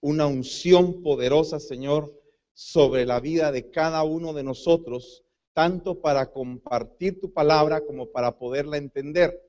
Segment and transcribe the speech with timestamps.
[0.00, 2.14] una unción poderosa, Señor,
[2.52, 8.38] sobre la vida de cada uno de nosotros, tanto para compartir tu palabra como para
[8.38, 9.40] poderla entender.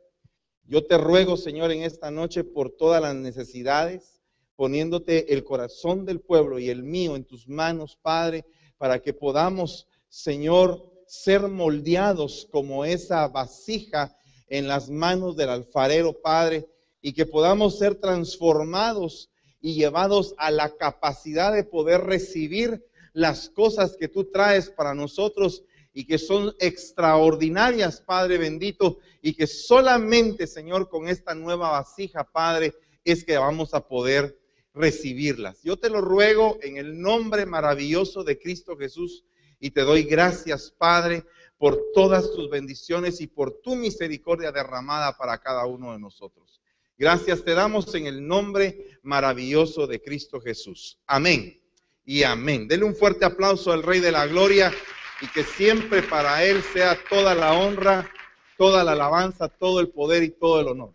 [0.64, 4.22] Yo te ruego, Señor, en esta noche por todas las necesidades,
[4.56, 8.46] poniéndote el corazón del pueblo y el mío en tus manos, Padre,
[8.78, 14.16] para que podamos, Señor, ser moldeados como esa vasija
[14.48, 16.68] en las manos del alfarero, Padre,
[17.02, 19.29] y que podamos ser transformados
[19.62, 25.64] y llevados a la capacidad de poder recibir las cosas que tú traes para nosotros
[25.94, 32.74] y que son extraordinarias, Padre bendito, y que solamente, Señor, con esta nueva vasija, Padre,
[33.04, 34.40] es que vamos a poder
[34.74, 35.62] recibirlas.
[35.64, 39.26] Yo te lo ruego en el nombre maravilloso de Cristo Jesús
[39.60, 41.26] y te doy gracias, Padre,
[41.58, 46.59] por todas tus bendiciones y por tu misericordia derramada para cada uno de nosotros.
[47.00, 51.00] Gracias te damos en el nombre maravilloso de Cristo Jesús.
[51.08, 51.58] Amén
[52.04, 52.68] y amén.
[52.68, 54.74] Dele un fuerte aplauso al Rey de la Gloria
[55.22, 58.12] y que siempre para Él sea toda la honra,
[58.58, 60.94] toda la alabanza, todo el poder y todo el honor.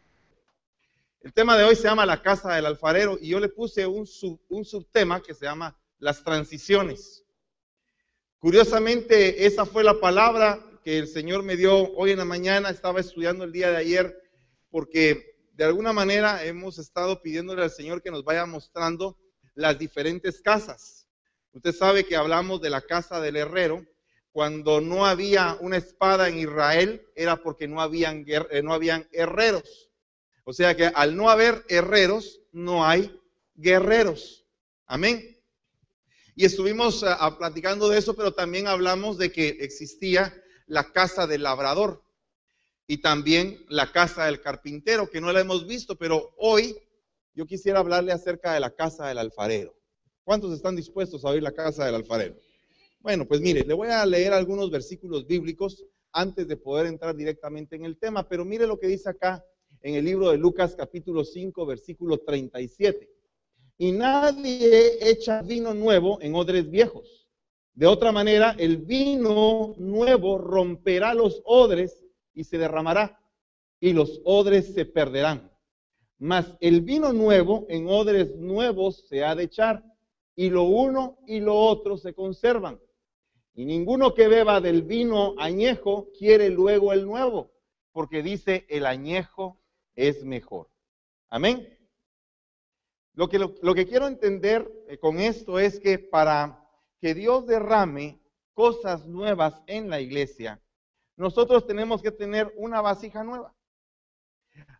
[1.22, 4.06] El tema de hoy se llama la casa del alfarero y yo le puse un,
[4.50, 7.24] un subtema que se llama las transiciones.
[8.40, 12.68] Curiosamente, esa fue la palabra que el Señor me dio hoy en la mañana.
[12.68, 14.22] Estaba estudiando el día de ayer
[14.70, 19.16] porque de alguna manera hemos estado pidiéndole al Señor que nos vaya mostrando
[19.54, 21.06] las diferentes casas.
[21.52, 23.86] Usted sabe que hablamos de la casa del herrero.
[24.32, 29.92] Cuando no había una espada en Israel era porque no habían, eh, no habían herreros.
[30.42, 33.16] O sea que al no haber herreros, no hay
[33.54, 34.44] guerreros.
[34.86, 35.40] Amén.
[36.34, 40.34] Y estuvimos ah, platicando de eso, pero también hablamos de que existía
[40.66, 42.03] la casa del labrador
[42.86, 46.76] y también la casa del carpintero, que no la hemos visto, pero hoy
[47.34, 49.74] yo quisiera hablarle acerca de la casa del alfarero.
[50.22, 52.36] ¿Cuántos están dispuestos a oír la casa del alfarero?
[53.00, 57.76] Bueno, pues mire, le voy a leer algunos versículos bíblicos antes de poder entrar directamente
[57.76, 59.44] en el tema, pero mire lo que dice acá
[59.82, 63.14] en el libro de Lucas capítulo 5, versículo 37
[63.78, 67.28] y nadie echa vino nuevo en odres viejos.
[67.72, 72.03] De otra manera, el vino nuevo romperá los odres
[72.34, 73.20] y se derramará,
[73.80, 75.50] y los odres se perderán.
[76.18, 79.82] Mas el vino nuevo en odres nuevos se ha de echar,
[80.36, 82.80] y lo uno y lo otro se conservan.
[83.54, 87.52] Y ninguno que beba del vino añejo quiere luego el nuevo,
[87.92, 89.60] porque dice el añejo
[89.94, 90.68] es mejor.
[91.28, 91.68] Amén.
[93.14, 96.68] Lo que, lo, que quiero entender eh, con esto es que para
[97.00, 98.20] que Dios derrame
[98.54, 100.60] cosas nuevas en la iglesia,
[101.16, 103.54] nosotros tenemos que tener una vasija nueva.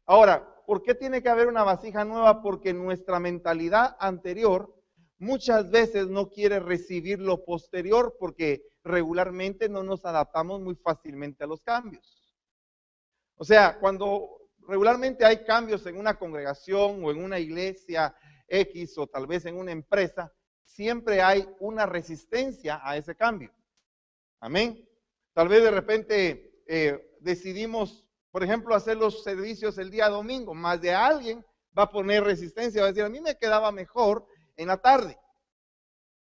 [0.07, 2.43] Ahora, ¿por qué tiene que haber una vasija nueva?
[2.43, 4.75] Porque nuestra mentalidad anterior
[5.19, 11.47] muchas veces no quiere recibir lo posterior porque regularmente no nos adaptamos muy fácilmente a
[11.47, 12.35] los cambios.
[13.37, 18.15] O sea, cuando regularmente hay cambios en una congregación o en una iglesia
[18.49, 20.33] X o tal vez en una empresa,
[20.65, 23.53] siempre hay una resistencia a ese cambio.
[24.41, 24.87] Amén.
[25.35, 30.81] Tal vez de repente eh, decidimos, por ejemplo, hacer los servicios el día domingo, más
[30.81, 31.45] de alguien
[31.77, 35.19] va a poner resistencia, va a decir, a mí me quedaba mejor en la tarde.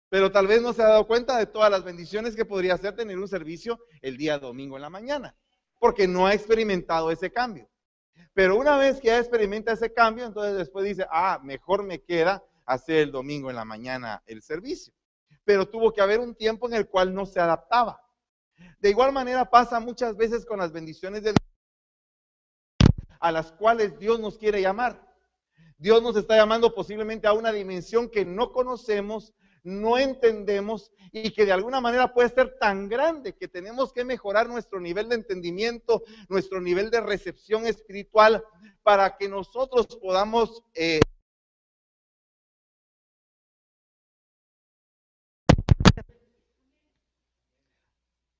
[0.08, 2.94] Pero tal vez no se ha dado cuenta de todas las bendiciones que podría hacer
[2.96, 5.36] tener un servicio el día domingo en la mañana,
[5.78, 7.70] porque no ha experimentado ese cambio.
[8.32, 12.44] Pero una vez que ya experimenta ese cambio, entonces después dice, ah, mejor me queda
[12.66, 14.92] hacer el domingo en la mañana el servicio.
[15.44, 18.03] Pero tuvo que haber un tiempo en el cual no se adaptaba.
[18.80, 21.34] De igual manera pasa muchas veces con las bendiciones de
[23.20, 25.02] a las cuales Dios nos quiere llamar.
[25.78, 29.32] Dios nos está llamando posiblemente a una dimensión que no conocemos,
[29.62, 34.48] no entendemos y que de alguna manera puede ser tan grande que tenemos que mejorar
[34.48, 38.44] nuestro nivel de entendimiento, nuestro nivel de recepción espiritual
[38.82, 40.62] para que nosotros podamos...
[40.74, 41.00] Eh,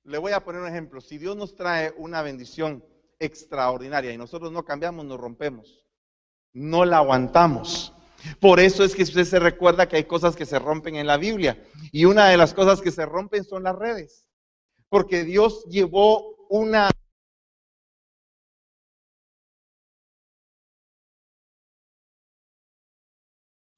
[0.05, 1.01] Le voy a poner un ejemplo.
[1.01, 2.85] Si Dios nos trae una bendición
[3.19, 5.83] extraordinaria y nosotros no cambiamos, nos rompemos.
[6.53, 7.91] No la aguantamos.
[8.39, 11.17] Por eso es que usted se recuerda que hay cosas que se rompen en la
[11.17, 11.63] Biblia.
[11.91, 14.27] Y una de las cosas que se rompen son las redes.
[14.89, 16.91] Porque Dios llevó una...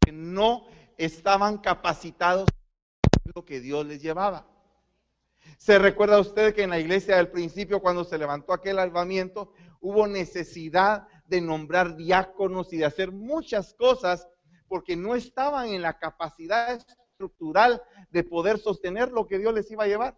[0.01, 2.49] que no estaban capacitados
[3.33, 4.56] lo que Dios les llevaba.
[5.57, 9.51] ¿Se recuerda usted que en la iglesia del principio, cuando se levantó aquel alvamiento,
[9.81, 14.27] hubo necesidad de nombrar diáconos y de hacer muchas cosas
[14.67, 17.81] porque no estaban en la capacidad estructural
[18.11, 20.17] de poder sostener lo que Dios les iba a llevar.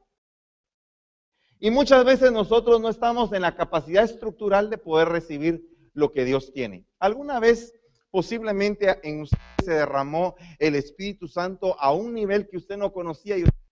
[1.59, 6.25] Y muchas veces nosotros no estamos en la capacidad estructural de poder recibir lo que
[6.25, 6.85] Dios tiene.
[6.99, 7.73] ¿Alguna vez
[8.11, 13.37] posiblemente en usted se derramó el Espíritu Santo a un nivel que usted no conocía
[13.37, 13.68] y usted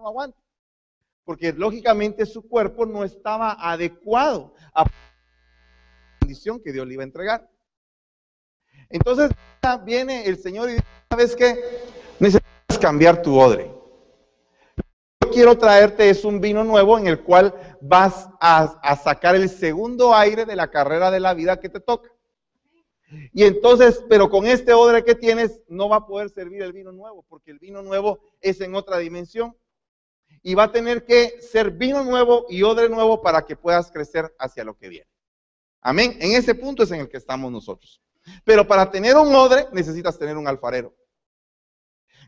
[0.00, 0.38] no aguanta?
[1.24, 4.90] Porque lógicamente su cuerpo no estaba adecuado a la
[6.20, 7.50] condición que Dios le iba a entregar.
[8.88, 9.30] Entonces
[9.84, 11.56] viene el Señor y dice, ¿sabes qué?
[12.18, 13.70] Necesitas cambiar tu odre.
[15.20, 19.36] Lo que quiero traerte es un vino nuevo en el cual vas a, a sacar
[19.36, 22.10] el segundo aire de la carrera de la vida que te toca.
[23.32, 26.92] Y entonces, pero con este odre que tienes, no va a poder servir el vino
[26.92, 29.56] nuevo, porque el vino nuevo es en otra dimensión.
[30.42, 34.34] Y va a tener que ser vino nuevo y odre nuevo para que puedas crecer
[34.38, 35.08] hacia lo que viene.
[35.82, 36.16] Amén.
[36.20, 38.02] En ese punto es en el que estamos nosotros.
[38.44, 40.94] Pero para tener un odre necesitas tener un alfarero.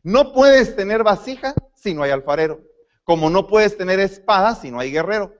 [0.03, 2.61] No puedes tener vasija si no hay alfarero.
[3.05, 5.35] Como no puedes tener espada si no hay guerrero.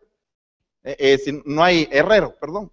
[0.85, 2.73] Eh, eh, si no hay herrero, perdón.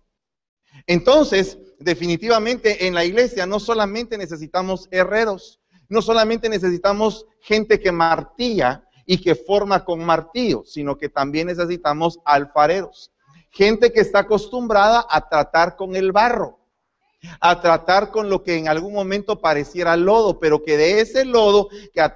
[0.88, 8.88] Entonces, definitivamente en la iglesia no solamente necesitamos herreros, no solamente necesitamos gente que martilla
[9.11, 13.11] y que forma con martillo, sino que también necesitamos alfareros.
[13.50, 16.59] Gente que está acostumbrada a tratar con el barro,
[17.41, 21.69] a tratar con lo que en algún momento pareciera lodo, pero que de ese lodo,
[21.91, 22.07] que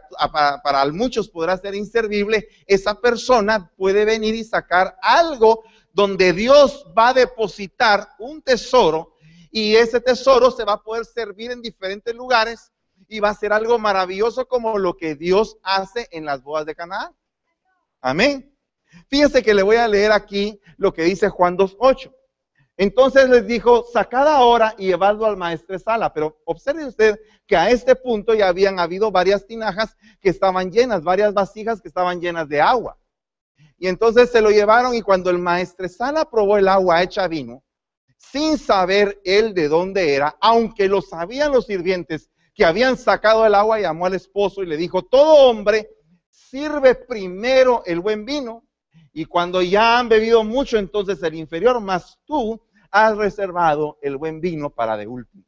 [0.64, 5.64] para muchos podrá ser inservible, esa persona puede venir y sacar algo
[5.94, 9.16] donde Dios va a depositar un tesoro
[9.50, 12.72] y ese tesoro se va a poder servir en diferentes lugares
[13.08, 16.76] y va a ser algo maravilloso como lo que Dios hace en las bodas de
[16.76, 17.16] Canaán.
[18.02, 18.54] Amén.
[19.08, 22.14] Fíjense que le voy a leer aquí lo que dice Juan 2.8.
[22.76, 26.12] Entonces les dijo, sacad ahora y llevadlo al maestro Sala.
[26.14, 31.04] Pero observe usted que a este punto ya habían habido varias tinajas que estaban llenas,
[31.04, 32.98] varias vasijas que estaban llenas de agua.
[33.78, 37.64] Y entonces se lo llevaron y cuando el maestresala probó el agua hecha vino,
[38.18, 43.56] sin saber él de dónde era, aunque lo sabían los sirvientes que habían sacado el
[43.56, 45.90] agua, llamó al esposo y le dijo, todo hombre
[46.30, 48.64] sirve primero el buen vino
[49.12, 54.40] y cuando ya han bebido mucho, entonces el inferior, más tú has reservado el buen
[54.42, 55.44] vino para de último.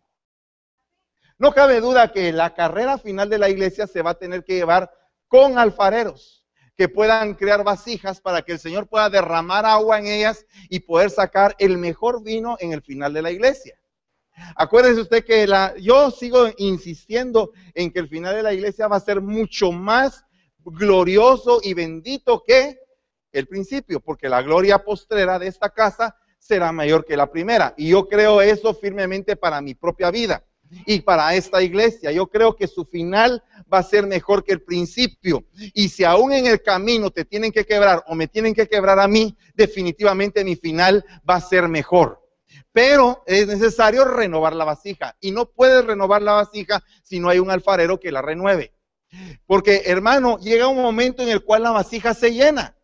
[1.38, 4.56] No cabe duda que la carrera final de la iglesia se va a tener que
[4.56, 4.92] llevar
[5.28, 6.46] con alfareros
[6.78, 11.10] que puedan crear vasijas para que el Señor pueda derramar agua en ellas y poder
[11.10, 13.80] sacar el mejor vino en el final de la iglesia.
[14.56, 18.98] Acuérdese usted que la, yo sigo insistiendo en que el final de la iglesia va
[18.98, 20.26] a ser mucho más
[20.64, 22.80] glorioso y bendito que
[23.32, 27.74] el principio, porque la gloria postrera de esta casa será mayor que la primera.
[27.78, 30.44] Y yo creo eso firmemente para mi propia vida
[30.86, 32.12] y para esta iglesia.
[32.12, 35.46] Yo creo que su final va a ser mejor que el principio.
[35.74, 39.00] Y si aún en el camino te tienen que quebrar o me tienen que quebrar
[39.00, 42.25] a mí, definitivamente mi final va a ser mejor.
[42.76, 45.16] Pero es necesario renovar la vasija.
[45.22, 48.74] Y no puedes renovar la vasija si no hay un alfarero que la renueve.
[49.48, 52.76] Porque, hermano, llega un momento en el cual la vasija se llena.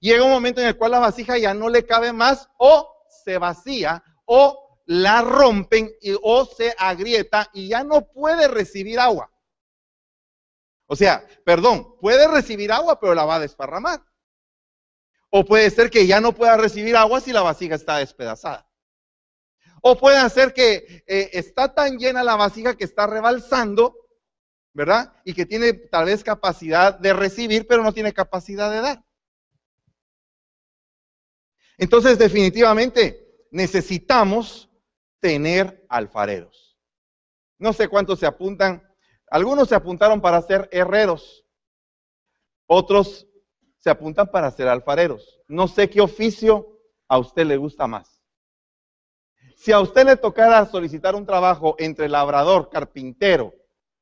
[0.00, 2.86] Llega un momento en el cual la vasija ya no le cabe más o
[3.24, 9.32] se vacía o la rompen y, o se agrieta y ya no puede recibir agua.
[10.84, 14.04] O sea, perdón, puede recibir agua, pero la va a desparramar.
[15.30, 18.68] O puede ser que ya no pueda recibir agua si la vasija está despedazada.
[19.86, 23.94] O puede ser que eh, está tan llena la vasija que está rebalsando,
[24.72, 25.12] ¿verdad?
[25.26, 29.04] Y que tiene tal vez capacidad de recibir, pero no tiene capacidad de dar.
[31.76, 34.70] Entonces, definitivamente, necesitamos
[35.20, 36.78] tener alfareros.
[37.58, 38.82] No sé cuántos se apuntan.
[39.28, 41.44] Algunos se apuntaron para ser herreros.
[42.64, 43.26] Otros
[43.80, 45.42] se apuntan para ser alfareros.
[45.46, 48.13] No sé qué oficio a usted le gusta más.
[49.64, 53.54] Si a usted le tocara solicitar un trabajo entre labrador, carpintero,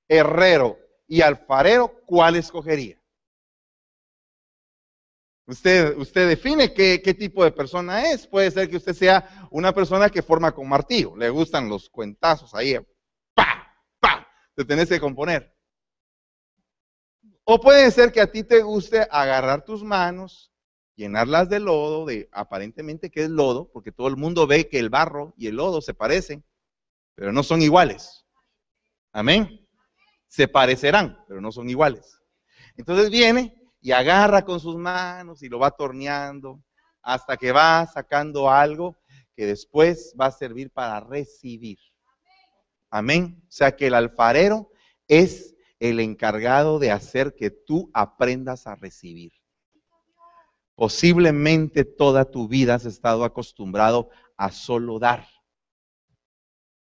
[0.08, 0.76] herrero
[1.06, 3.00] y alfarero, ¿cuál escogería?
[5.46, 8.26] Usted, usted define qué, tipo de persona es.
[8.26, 11.16] Puede ser que usted sea una persona que forma con martillo.
[11.16, 12.76] Le gustan los cuentazos ahí.
[13.32, 13.72] ¡Pa!
[14.00, 14.26] ¡Pa!
[14.56, 15.56] Te tenés que componer.
[17.44, 20.51] O puede ser que a ti te guste agarrar tus manos,
[21.02, 24.88] llenarlas de lodo, de aparentemente que es lodo, porque todo el mundo ve que el
[24.88, 26.44] barro y el lodo se parecen,
[27.14, 28.24] pero no son iguales.
[29.12, 29.66] Amén.
[30.28, 32.18] Se parecerán, pero no son iguales.
[32.76, 36.62] Entonces viene y agarra con sus manos y lo va torneando
[37.02, 38.96] hasta que va sacando algo
[39.34, 41.78] que después va a servir para recibir.
[42.90, 43.42] Amén.
[43.48, 44.70] O sea que el alfarero
[45.08, 49.32] es el encargado de hacer que tú aprendas a recibir.
[50.74, 55.26] Posiblemente toda tu vida has estado acostumbrado a solo dar,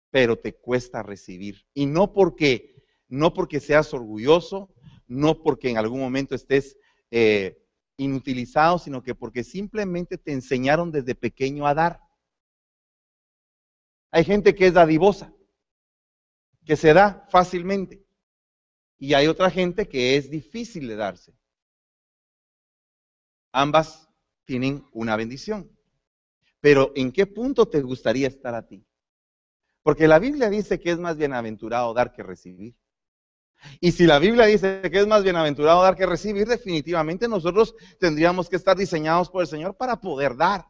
[0.10, 1.66] pero te cuesta recibir.
[1.74, 4.74] Y no porque, no porque seas orgulloso,
[5.08, 6.78] no porque en algún momento estés
[7.12, 7.62] eh,
[7.98, 12.00] inutilizado, sino que porque simplemente te enseñaron desde pequeño a dar.
[14.12, 15.34] Hay gente que es dadivosa,
[16.66, 18.06] que se da fácilmente.
[18.98, 21.34] Y hay otra gente que es difícil de darse.
[23.54, 24.10] Ambas
[24.46, 25.72] tienen una bendición.
[26.60, 28.86] Pero ¿en qué punto te gustaría estar a ti?
[29.84, 32.76] Porque la Biblia dice que es más bienaventurado dar que recibir.
[33.80, 38.50] Y si la Biblia dice que es más bienaventurado dar que recibir, definitivamente nosotros tendríamos
[38.50, 40.66] que estar diseñados por el Señor para poder dar.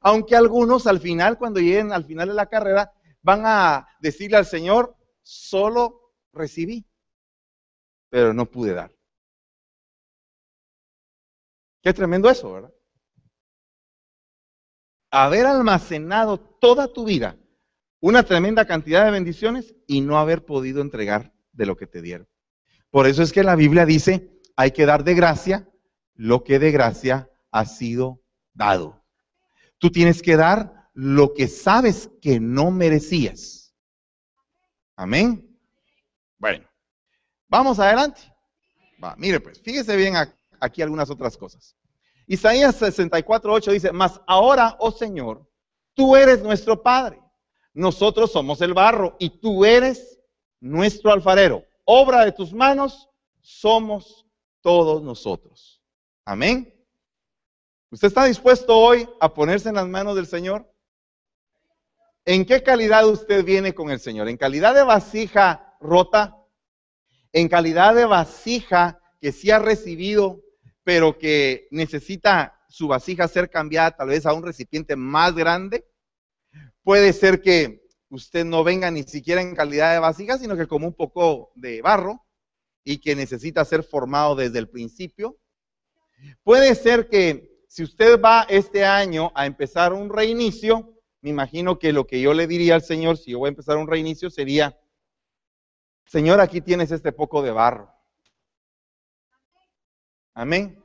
[0.00, 4.46] Aunque algunos al final, cuando lleguen al final de la carrera, van a decirle al
[4.46, 6.86] Señor, solo recibí,
[8.08, 8.92] pero no pude dar.
[11.82, 12.72] Qué tremendo eso, ¿verdad?
[15.10, 17.36] Haber almacenado toda tu vida
[18.02, 22.28] una tremenda cantidad de bendiciones y no haber podido entregar de lo que te dieron.
[22.90, 25.68] Por eso es que la Biblia dice, hay que dar de gracia
[26.14, 28.20] lo que de gracia ha sido
[28.54, 29.04] dado.
[29.78, 33.72] Tú tienes que dar lo que sabes que no merecías.
[34.96, 35.48] Amén.
[36.38, 36.68] Bueno,
[37.48, 38.20] vamos adelante.
[39.16, 40.16] Mire pues, fíjese bien
[40.62, 41.76] aquí algunas otras cosas.
[42.26, 45.46] Isaías 64, 8 dice, mas ahora, oh Señor,
[45.92, 47.20] tú eres nuestro Padre.
[47.74, 50.20] Nosotros somos el barro y tú eres
[50.60, 51.64] nuestro alfarero.
[51.84, 54.24] Obra de tus manos somos
[54.60, 55.82] todos nosotros.
[56.24, 56.72] Amén.
[57.90, 60.72] ¿Usted está dispuesto hoy a ponerse en las manos del Señor?
[62.24, 64.28] ¿En qué calidad usted viene con el Señor?
[64.28, 66.38] ¿En calidad de vasija rota?
[67.32, 70.40] ¿En calidad de vasija que sí ha recibido,
[70.84, 75.86] pero que necesita su vasija ser cambiada tal vez a un recipiente más grande?
[76.82, 80.86] Puede ser que usted no venga ni siquiera en calidad de vasija, sino que como
[80.86, 82.26] un poco de barro
[82.84, 85.38] y que necesita ser formado desde el principio.
[86.42, 91.92] Puede ser que si usted va este año a empezar un reinicio, me imagino que
[91.92, 94.78] lo que yo le diría al Señor si yo voy a empezar un reinicio sería,
[96.04, 97.90] Señor, aquí tienes este poco de barro.
[100.34, 100.82] Amén.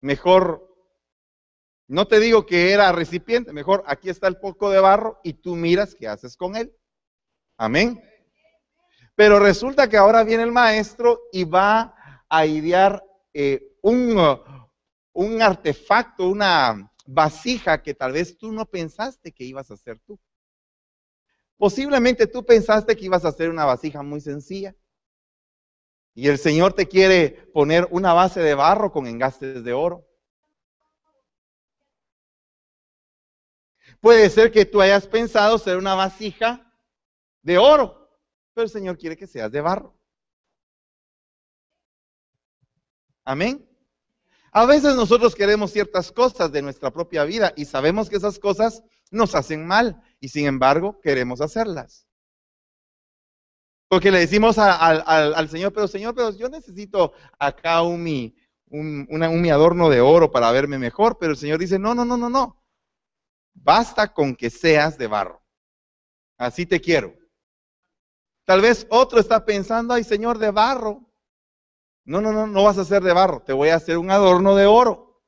[0.00, 0.74] Mejor
[1.86, 5.54] no te digo que era recipiente, mejor aquí está el poco de barro y tú
[5.54, 6.74] miras qué haces con él.
[7.56, 8.02] Amén.
[9.14, 11.94] Pero resulta que ahora viene el maestro y va
[12.28, 14.18] a idear eh, un,
[15.12, 20.18] un artefacto, una vasija que tal vez tú no pensaste que ibas a hacer tú.
[21.56, 24.74] Posiblemente tú pensaste que ibas a hacer una vasija muy sencilla.
[26.14, 30.06] Y el Señor te quiere poner una base de barro con engastes de oro.
[34.00, 36.72] Puede ser que tú hayas pensado ser una vasija
[37.42, 38.10] de oro,
[38.52, 39.98] pero el Señor quiere que seas de barro.
[43.24, 43.68] Amén.
[44.52, 48.84] A veces nosotros queremos ciertas cosas de nuestra propia vida y sabemos que esas cosas
[49.10, 52.06] nos hacen mal y sin embargo queremos hacerlas.
[53.94, 58.34] Porque le decimos al, Señor, pero Señor, pero yo necesito acá un
[58.68, 62.16] un mi adorno de oro para verme mejor, pero el Señor dice, no, no, no,
[62.16, 62.60] no, no.
[63.52, 65.40] Basta con que seas de barro.
[66.36, 67.14] Así te quiero.
[68.44, 71.08] Tal vez otro está pensando, ay Señor, de barro.
[72.04, 74.56] No, no, no, no vas a ser de barro, te voy a hacer un adorno
[74.56, 75.22] de oro.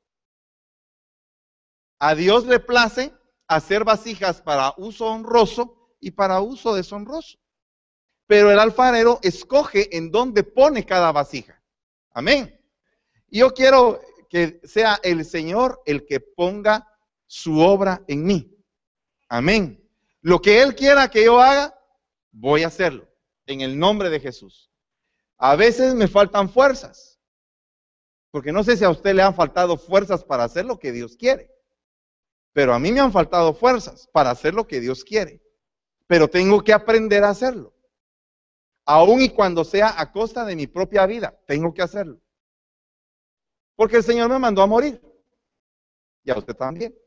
[1.99, 3.13] A Dios le place
[3.47, 7.37] hacer vasijas para uso honroso y para uso deshonroso.
[8.27, 11.61] Pero el alfarero escoge en dónde pone cada vasija.
[12.11, 12.59] Amén.
[13.29, 16.87] Yo quiero que sea el Señor el que ponga
[17.25, 18.53] su obra en mí.
[19.29, 19.83] Amén.
[20.21, 21.77] Lo que Él quiera que yo haga,
[22.31, 23.07] voy a hacerlo.
[23.45, 24.69] En el nombre de Jesús.
[25.37, 27.19] A veces me faltan fuerzas.
[28.31, 31.15] Porque no sé si a usted le han faltado fuerzas para hacer lo que Dios
[31.15, 31.49] quiere.
[32.51, 35.41] Pero a mí me han faltado fuerzas para hacer lo que Dios quiere.
[36.07, 37.76] Pero tengo que aprender a hacerlo.
[38.89, 42.21] Aun y cuando sea a costa de mi propia vida, tengo que hacerlo.
[43.75, 45.01] Porque el Señor me mandó a morir.
[46.23, 46.97] Y a usted también.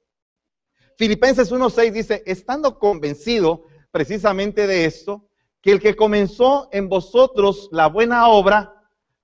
[0.98, 5.30] Filipenses 1.6 dice, estando convencido precisamente de esto,
[5.62, 8.74] que el que comenzó en vosotros la buena obra,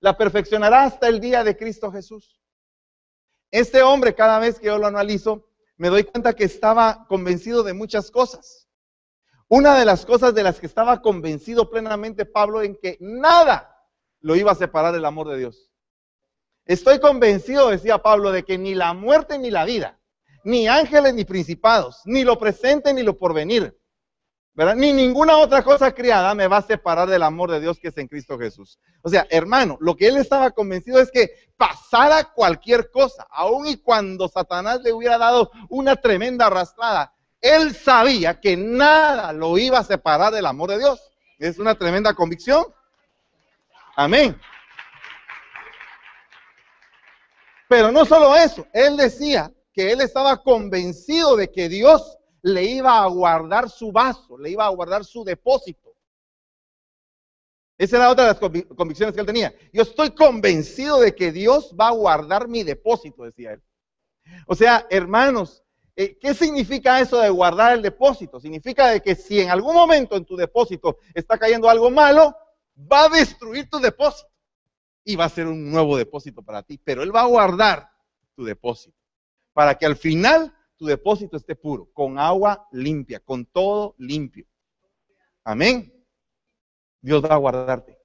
[0.01, 2.41] la perfeccionará hasta el día de Cristo Jesús.
[3.51, 5.47] Este hombre, cada vez que yo lo analizo,
[5.77, 8.66] me doy cuenta que estaba convencido de muchas cosas.
[9.49, 13.77] Una de las cosas de las que estaba convencido plenamente Pablo en que nada
[14.21, 15.71] lo iba a separar del amor de Dios.
[16.65, 20.01] Estoy convencido, decía Pablo, de que ni la muerte ni la vida,
[20.43, 23.79] ni ángeles ni principados, ni lo presente ni lo porvenir,
[24.53, 24.75] ¿verdad?
[24.75, 27.99] Ni ninguna otra cosa criada me va a separar del amor de Dios que es
[27.99, 28.81] en Cristo Jesús.
[29.03, 33.77] O sea, hermano, lo que él estaba convencido es que pasara cualquier cosa, aun y
[33.77, 39.85] cuando Satanás le hubiera dado una tremenda arrastrada, él sabía que nada lo iba a
[39.85, 41.01] separar del amor de Dios.
[41.39, 42.65] Es una tremenda convicción.
[43.97, 44.39] Amén.
[47.69, 53.03] Pero no solo eso, él decía que él estaba convencido de que Dios le iba
[53.03, 55.95] a guardar su vaso, le iba a guardar su depósito.
[57.79, 59.55] Esa era otra de las convicciones que él tenía.
[59.73, 63.63] Yo estoy convencido de que Dios va a guardar mi depósito, decía él.
[64.47, 65.63] O sea, hermanos,
[65.97, 68.39] eh, ¿qué significa eso de guardar el depósito?
[68.39, 72.37] Significa de que si en algún momento en tu depósito está cayendo algo malo,
[72.77, 74.31] va a destruir tu depósito
[75.05, 77.89] y va a ser un nuevo depósito para ti, pero Él va a guardar
[78.35, 78.97] tu depósito
[79.55, 84.47] para que al final tu depósito esté puro, con agua limpia, con todo limpio.
[85.45, 85.93] Amén.
[87.01, 87.99] Dios va a guardarte,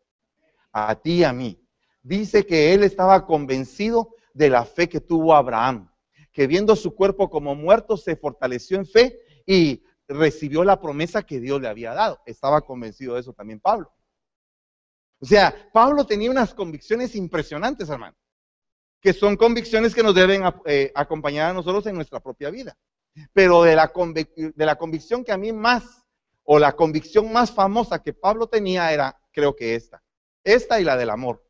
[0.72, 1.62] a ti y a mí.
[2.02, 5.91] Dice que Él estaba convencido de la fe que tuvo Abraham,
[6.32, 11.40] que viendo su cuerpo como muerto se fortaleció en fe y recibió la promesa que
[11.40, 12.22] Dios le había dado.
[12.26, 13.92] Estaba convencido de eso también Pablo.
[15.20, 18.18] O sea, Pablo tenía unas convicciones impresionantes, hermano,
[19.02, 22.78] que son convicciones que nos deben eh, acompañar a nosotros en nuestra propia vida.
[23.34, 23.92] Pero de la,
[24.36, 26.06] de la convicción que a mí más,
[26.44, 30.04] o la convicción más famosa que Pablo tenía era, creo que esta,
[30.44, 31.46] esta y la del amor.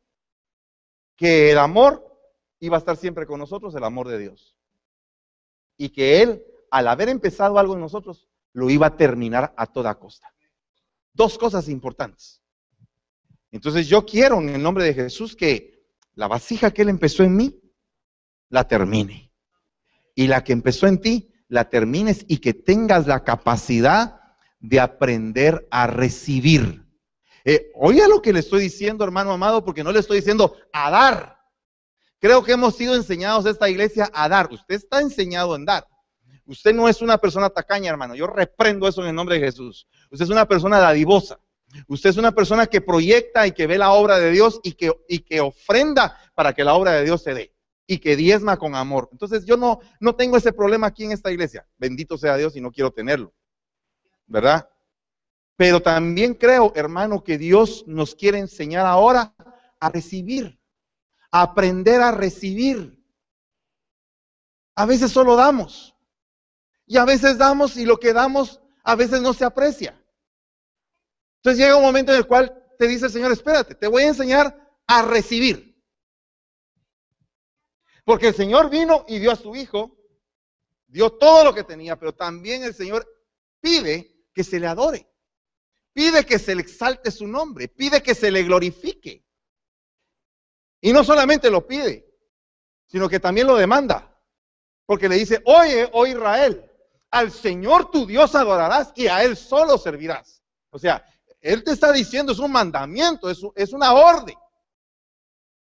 [1.16, 2.04] Que el amor
[2.60, 4.56] iba a estar siempre con nosotros, el amor de Dios.
[5.76, 9.98] Y que Él, al haber empezado algo en nosotros, lo iba a terminar a toda
[9.98, 10.32] costa.
[11.12, 12.40] Dos cosas importantes.
[13.50, 17.36] Entonces yo quiero en el nombre de Jesús que la vasija que Él empezó en
[17.36, 17.60] mí,
[18.48, 19.30] la termine.
[20.14, 24.20] Y la que empezó en ti, la termines y que tengas la capacidad
[24.60, 26.86] de aprender a recibir.
[27.44, 30.90] Eh, oiga lo que le estoy diciendo, hermano amado, porque no le estoy diciendo a
[30.90, 31.41] dar.
[32.22, 34.48] Creo que hemos sido enseñados esta iglesia a dar.
[34.52, 35.88] Usted está enseñado en dar.
[36.46, 38.14] Usted no es una persona tacaña, hermano.
[38.14, 39.88] Yo reprendo eso en el nombre de Jesús.
[40.08, 41.40] Usted es una persona dadivosa.
[41.88, 44.92] Usted es una persona que proyecta y que ve la obra de Dios y que,
[45.08, 47.52] y que ofrenda para que la obra de Dios se dé
[47.88, 49.08] y que diezma con amor.
[49.10, 51.66] Entonces yo no, no tengo ese problema aquí en esta iglesia.
[51.76, 53.32] Bendito sea Dios y no quiero tenerlo.
[54.28, 54.68] ¿Verdad?
[55.56, 59.34] Pero también creo, hermano, que Dios nos quiere enseñar ahora
[59.80, 60.61] a recibir,
[61.32, 63.02] aprender a recibir.
[64.76, 65.96] A veces solo damos.
[66.86, 69.98] Y a veces damos y lo que damos a veces no se aprecia.
[71.38, 74.08] Entonces llega un momento en el cual te dice el Señor, espérate, te voy a
[74.08, 75.72] enseñar a recibir.
[78.04, 79.96] Porque el Señor vino y dio a su Hijo,
[80.86, 83.06] dio todo lo que tenía, pero también el Señor
[83.60, 85.08] pide que se le adore.
[85.92, 89.24] Pide que se le exalte su nombre, pide que se le glorifique.
[90.82, 92.06] Y no solamente lo pide,
[92.86, 94.14] sino que también lo demanda.
[94.84, 96.70] Porque le dice, oye, oh Israel,
[97.10, 100.42] al Señor tu Dios adorarás y a Él solo servirás.
[100.68, 101.02] O sea,
[101.42, 104.36] él te está diciendo, es un mandamiento, es, una orden.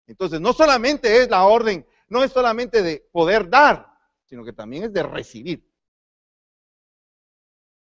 [0.06, 3.90] Entonces, no solamente es la orden, no es solamente de poder dar,
[4.24, 5.66] sino que también es de recibir.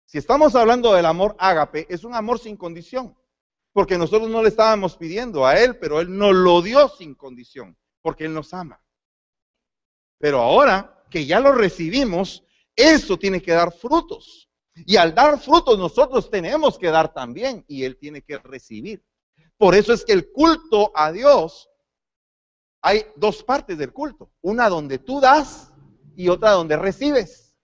[0.05, 3.17] Si estamos hablando del amor ágape, es un amor sin condición,
[3.73, 7.77] porque nosotros no le estábamos pidiendo a Él, pero Él nos lo dio sin condición,
[8.01, 8.81] porque Él nos ama.
[10.17, 12.43] Pero ahora que ya lo recibimos,
[12.75, 14.49] eso tiene que dar frutos.
[14.73, 19.03] Y al dar frutos nosotros tenemos que dar también y Él tiene que recibir.
[19.57, 21.69] Por eso es que el culto a Dios,
[22.81, 24.31] hay dos partes del culto.
[24.41, 25.71] Una donde tú das
[26.15, 27.55] y otra donde recibes.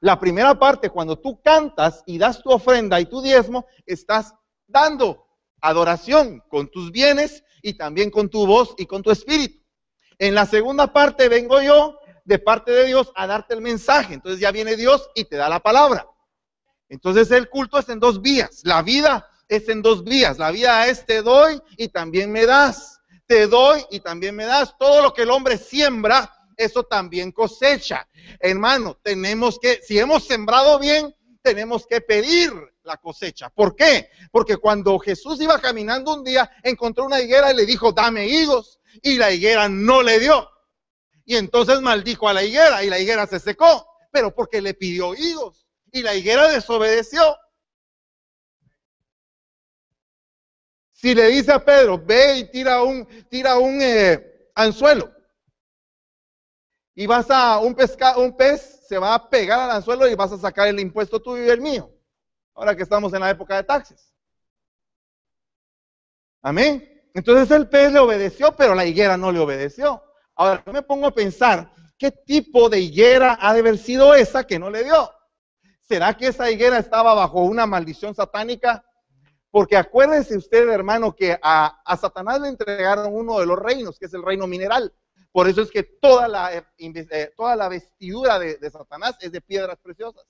[0.00, 4.34] La primera parte, cuando tú cantas y das tu ofrenda y tu diezmo, estás
[4.66, 5.26] dando
[5.60, 9.64] adoración con tus bienes y también con tu voz y con tu espíritu.
[10.18, 14.14] En la segunda parte vengo yo de parte de Dios a darte el mensaje.
[14.14, 16.06] Entonces ya viene Dios y te da la palabra.
[16.88, 18.60] Entonces el culto es en dos vías.
[18.64, 20.38] La vida es en dos vías.
[20.38, 23.00] La vida es te doy y también me das.
[23.26, 24.76] Te doy y también me das.
[24.78, 28.06] Todo lo que el hombre siembra, eso también cosecha.
[28.40, 32.50] Hermano, tenemos que, si hemos sembrado bien, tenemos que pedir
[32.82, 33.50] la cosecha.
[33.50, 34.08] ¿Por qué?
[34.32, 38.80] Porque cuando Jesús iba caminando un día, encontró una higuera y le dijo, dame higos,
[39.02, 40.48] y la higuera no le dio.
[41.26, 45.14] Y entonces maldijo a la higuera y la higuera se secó, pero porque le pidió
[45.14, 47.36] higos y la higuera desobedeció.
[50.92, 55.12] Si le dice a Pedro, ve y tira un, tira un eh, anzuelo
[56.94, 60.32] y vas a un, pesca, un pez se va a pegar al anzuelo y vas
[60.32, 61.90] a sacar el impuesto tuyo y el mío.
[62.54, 64.14] Ahora que estamos en la época de taxes.
[66.42, 66.90] Amén.
[67.14, 70.02] Entonces el pez le obedeció, pero la higuera no le obedeció.
[70.34, 74.44] Ahora yo me pongo a pensar, ¿qué tipo de higuera ha de haber sido esa
[74.44, 75.10] que no le dio?
[75.80, 78.84] ¿Será que esa higuera estaba bajo una maldición satánica?
[79.50, 84.06] Porque acuérdese usted, hermano, que a, a Satanás le entregaron uno de los reinos, que
[84.06, 84.92] es el reino mineral.
[85.34, 89.40] Por eso es que toda la, eh, eh, toda la vestidura de, Satanás es de
[89.40, 90.24] piedras preciosas.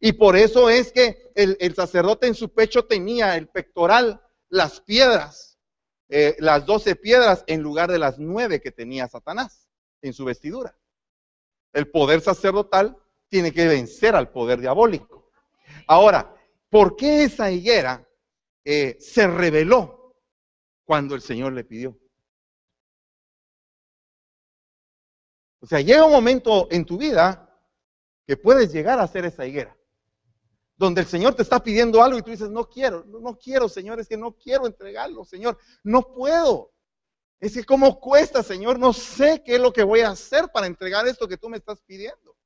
[0.00, 5.58] Y por eso es que el, sacerdote en su pecho tenía el pectoral, las piedras,
[6.08, 9.68] eh, las doce piedras en lugar de las nueve que tenía Satanás
[10.00, 10.74] en su vestidura.
[11.74, 12.96] El poder sacerdotal
[13.28, 15.30] tiene que vencer al poder diabólico.
[15.86, 16.34] Ahora,
[16.70, 18.08] ¿por qué esa higuera
[18.64, 20.16] se reveló
[20.86, 21.98] cuando el Señor le pidió?
[25.64, 27.48] O sea, llega un momento en tu vida
[28.26, 29.74] que puedes llegar a ser esa higuera,
[30.76, 33.98] donde el Señor te está pidiendo algo y tú dices, no quiero, no, quiero, Señor,
[33.98, 36.70] es que no quiero entregarlo, Señor, no puedo.
[37.40, 40.66] Es que como cuesta, Señor, no sé qué es lo que voy a hacer para
[40.66, 42.36] entregar esto que tú me estás pidiendo.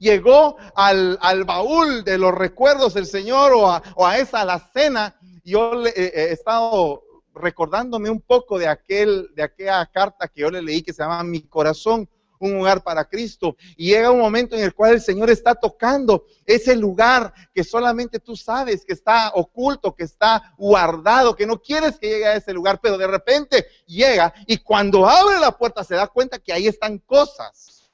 [0.00, 5.16] Llegó al, baúl de los recuerdos del Señor o a, esa alacena.
[5.44, 10.50] Yo le, eh, he estado recordándome un poco de, aquel, de aquella carta que yo
[10.50, 12.08] le leí que se llama Mi corazón
[12.46, 13.56] un lugar para Cristo.
[13.76, 18.20] Y llega un momento en el cual el Señor está tocando ese lugar que solamente
[18.20, 22.52] tú sabes que está oculto, que está guardado, que no quieres que llegue a ese
[22.52, 26.66] lugar, pero de repente llega y cuando abre la puerta se da cuenta que ahí
[26.66, 27.90] están cosas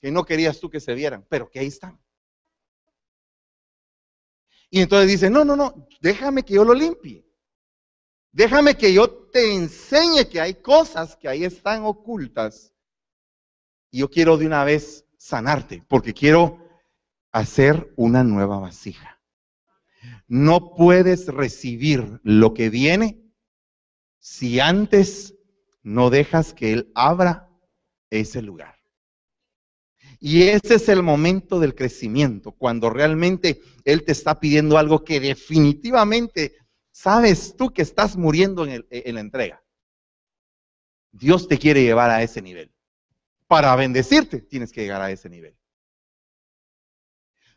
[0.00, 1.98] que no querías tú que se vieran, pero que ahí están.
[4.70, 7.24] Y entonces dice, no, no, no, déjame que yo lo limpie.
[8.32, 12.72] Déjame que yo te enseñe que hay cosas que ahí están ocultas
[13.90, 16.58] yo quiero de una vez sanarte, porque quiero
[17.32, 19.20] hacer una nueva vasija.
[20.26, 23.20] No puedes recibir lo que viene
[24.18, 25.34] si antes
[25.82, 27.48] no dejas que Él abra
[28.10, 28.76] ese lugar.
[30.20, 35.20] Y ese es el momento del crecimiento, cuando realmente Él te está pidiendo algo que
[35.20, 36.56] definitivamente
[36.90, 39.62] sabes tú que estás muriendo en, en la entrega.
[41.12, 42.72] Dios te quiere llevar a ese nivel
[43.48, 45.56] para bendecirte, tienes que llegar a ese nivel.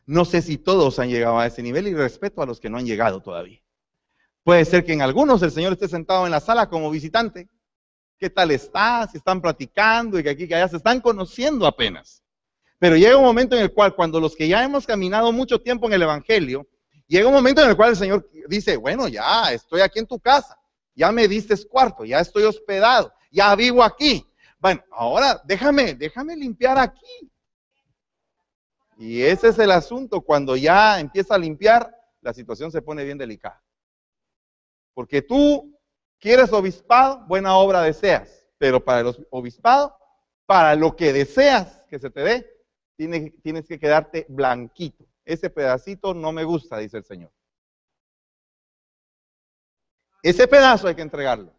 [0.06, 2.78] No sé si todos han llegado a ese nivel y respeto a los que no
[2.78, 3.62] han llegado todavía.
[4.44, 7.48] Puede ser que en algunos el Señor esté sentado en la sala como visitante.
[8.18, 9.14] ¿Qué tal estás?
[9.14, 12.24] Están platicando y que aquí que allá se están conociendo apenas.
[12.80, 15.86] Pero llega un momento en el cual cuando los que ya hemos caminado mucho tiempo
[15.88, 16.68] en el Evangelio,
[17.06, 20.20] llega un momento en el cual el Señor dice, bueno, ya estoy aquí en tu
[20.20, 20.58] casa,
[20.96, 24.26] ya me diste cuarto, ya estoy hospedado, ya vivo aquí,
[24.62, 27.32] bueno, ahora déjame, déjame limpiar aquí.
[28.96, 30.22] Y ese es el asunto.
[30.22, 33.64] Cuando ya empieza a limpiar, la situación se pone bien delicada.
[34.94, 35.76] Porque tú
[36.20, 38.48] quieres obispado, buena obra deseas.
[38.60, 39.98] Pero para el obispado,
[40.46, 42.52] para lo que deseas que se te dé,
[42.96, 45.08] tienes, que quedarte blanquito.
[45.26, 47.32] Ese pedacito no me gusta, dice el Señor.
[50.22, 51.52] Ese pedazo hay que entregarlo.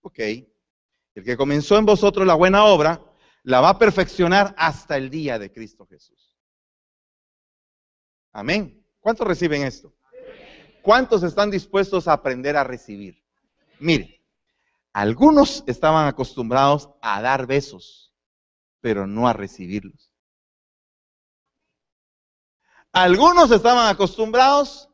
[0.00, 0.18] Ok.
[1.14, 3.00] El que comenzó en vosotros la buena obra,
[3.42, 6.38] la va a perfeccionar hasta el día de Cristo Jesús.
[8.32, 8.86] Amén.
[9.00, 9.94] ¿Cuántos reciben esto?
[10.82, 13.22] ¿Cuántos están dispuestos a aprender a recibir?
[13.78, 14.24] Mire,
[14.92, 18.14] algunos estaban acostumbrados a dar besos,
[18.80, 20.12] pero no a recibirlos.
[22.92, 24.88] Algunos estaban acostumbrados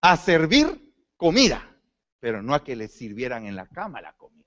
[0.00, 1.78] a servir comida,
[2.18, 4.43] pero no a que les sirvieran en la cama la comida.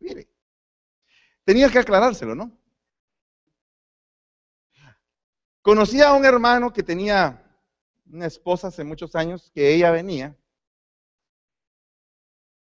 [0.00, 0.28] Mire,
[1.44, 2.58] tenía que aclarárselo, ¿no?
[5.62, 7.38] Conocí a un hermano que tenía
[8.06, 10.36] una esposa hace muchos años, que ella venía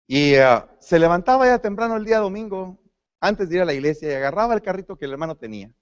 [0.08, 2.80] y ah, se levantaba ya temprano el día domingo,
[3.20, 5.74] antes de ir a la iglesia, y agarraba el carrito que el hermano tenía.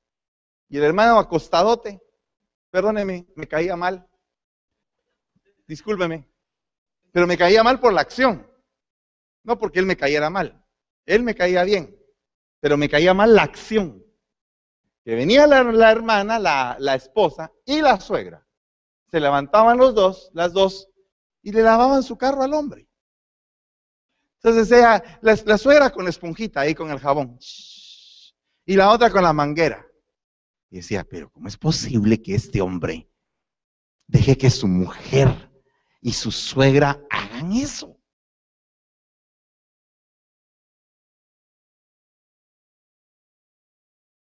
[0.69, 2.01] Y el hermano acostadote,
[2.69, 4.07] perdóneme, me caía mal.
[5.67, 6.27] Discúlpeme,
[7.11, 8.49] pero me caía mal por la acción,
[9.43, 10.62] no porque él me cayera mal.
[11.05, 11.97] Él me caía bien,
[12.59, 14.03] pero me caía mal la acción.
[15.03, 18.47] Que venía la, hermana, la, esposa y la suegra.
[19.11, 20.89] Se levantaban los dos, las dos,
[21.41, 22.87] y le lavaban su carro al hombre.
[24.41, 27.37] Entonces ella, la, la suegra con la esponjita ahí con el jabón.
[28.65, 29.85] Y la otra con la manguera.
[30.69, 33.09] Y decía, pero ¿cómo es posible que este hombre
[34.07, 35.51] deje que su mujer
[36.01, 37.92] y su suegra hagan eso.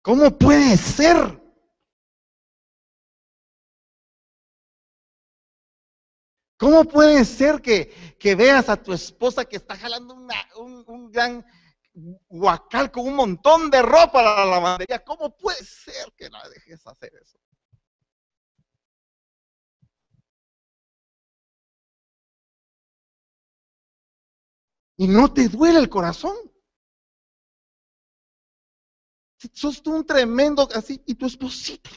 [0.08, 1.18] ¿Cómo puede ser?
[6.58, 7.94] ¿Cómo puede ser que,
[8.38, 11.46] veas a tu esposa que está jalando un, un, gran
[12.30, 15.04] guacal con un montón de ropa a la lavandería?
[15.04, 17.38] ¿Cómo puede ser que la dejes hacer eso?
[24.96, 26.38] Y no te duele el corazón.
[29.54, 31.90] Sos tú un tremendo así y tu esposita.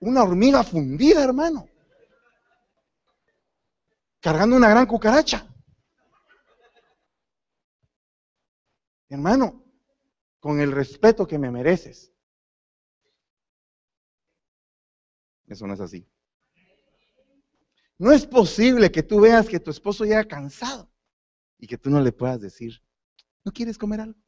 [0.00, 1.68] Una hormiga fundida, hermano
[4.26, 5.46] cargando una gran cucaracha.
[9.08, 9.64] Hermano,
[10.40, 12.12] con el respeto que me mereces.
[15.46, 16.10] Eso no es así.
[17.98, 20.90] No es posible que tú veas que tu esposo llega cansado
[21.56, 22.82] y que tú no le puedas decir,
[23.44, 24.20] ¿no quieres comer algo?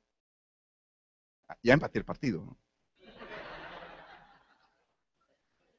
[1.63, 2.57] Ya empaté el partido.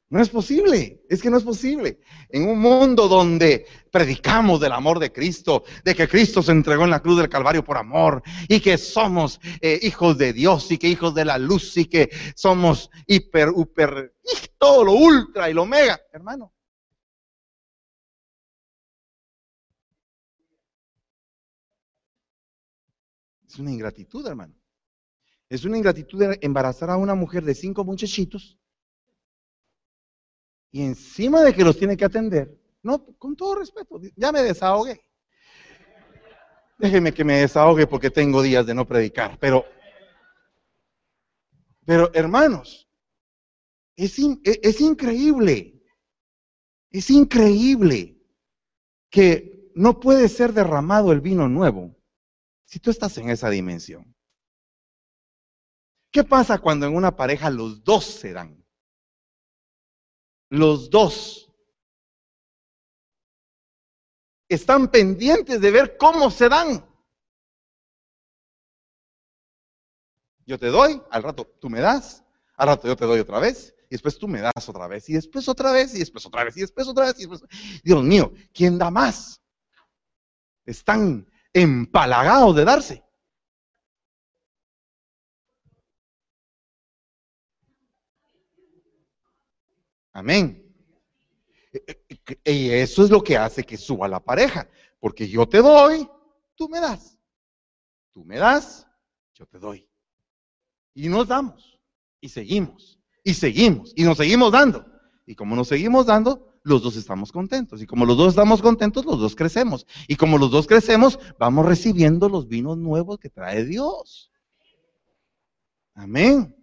[0.10, 0.22] ¿no?
[0.22, 2.00] Es posible, es que no es posible.
[2.30, 6.90] En un mundo donde predicamos del amor de Cristo, de que Cristo se entregó en
[6.90, 10.88] la cruz del Calvario por amor y que somos eh, hijos de Dios y que
[10.88, 14.16] hijos de la luz y que somos hiper, hiper,
[14.58, 16.54] todo lo ultra y lo mega, hermano.
[23.48, 24.56] Es una ingratitud, hermano.
[25.50, 28.60] Es una ingratitud embarazar a una mujer de cinco muchachitos
[30.72, 35.02] y encima de que los tiene que atender, no, con todo respeto, ya me desahogué.
[36.78, 39.66] Déjeme que me desahogue porque tengo días de no predicar, pero,
[41.84, 42.88] pero hermanos,
[43.96, 45.82] es, e, es increíble,
[46.92, 48.18] es increíble
[49.10, 51.96] que no puede ser derramado el vino nuevo
[52.66, 54.16] si tú estás en esa dimensión.
[56.12, 58.60] ¿Qué pasa cuando en una pareja los dos se dan?
[60.50, 61.52] los dos
[64.50, 66.86] están pendientes de ver cómo se dan.
[70.46, 72.24] Yo te doy, al rato tú me das,
[72.56, 75.14] al rato yo te doy otra vez, y después tú me das otra vez, y
[75.14, 77.44] después otra vez, y después otra vez, y después otra vez, y después...
[77.84, 79.40] Dios mío, ¿quién da más?
[80.66, 83.09] Están empalagados de darse.
[90.20, 90.62] Amén.
[91.72, 92.04] E,
[92.44, 96.10] e, y eso es lo que hace que suba la pareja, porque yo te doy,
[96.56, 97.18] tú me das.
[98.14, 98.86] Tú me das,
[99.34, 99.88] yo te doy.
[100.94, 101.80] Y nos damos,
[102.20, 104.86] y seguimos, y seguimos, y nos seguimos dando.
[105.26, 107.82] Y como nos seguimos dando, los dos estamos contentos.
[107.82, 109.88] Y como los dos estamos contentos, los dos crecemos.
[110.10, 114.34] Y como los dos crecemos, vamos recibiendo los vinos nuevos que trae Dios.
[115.94, 116.54] Amén.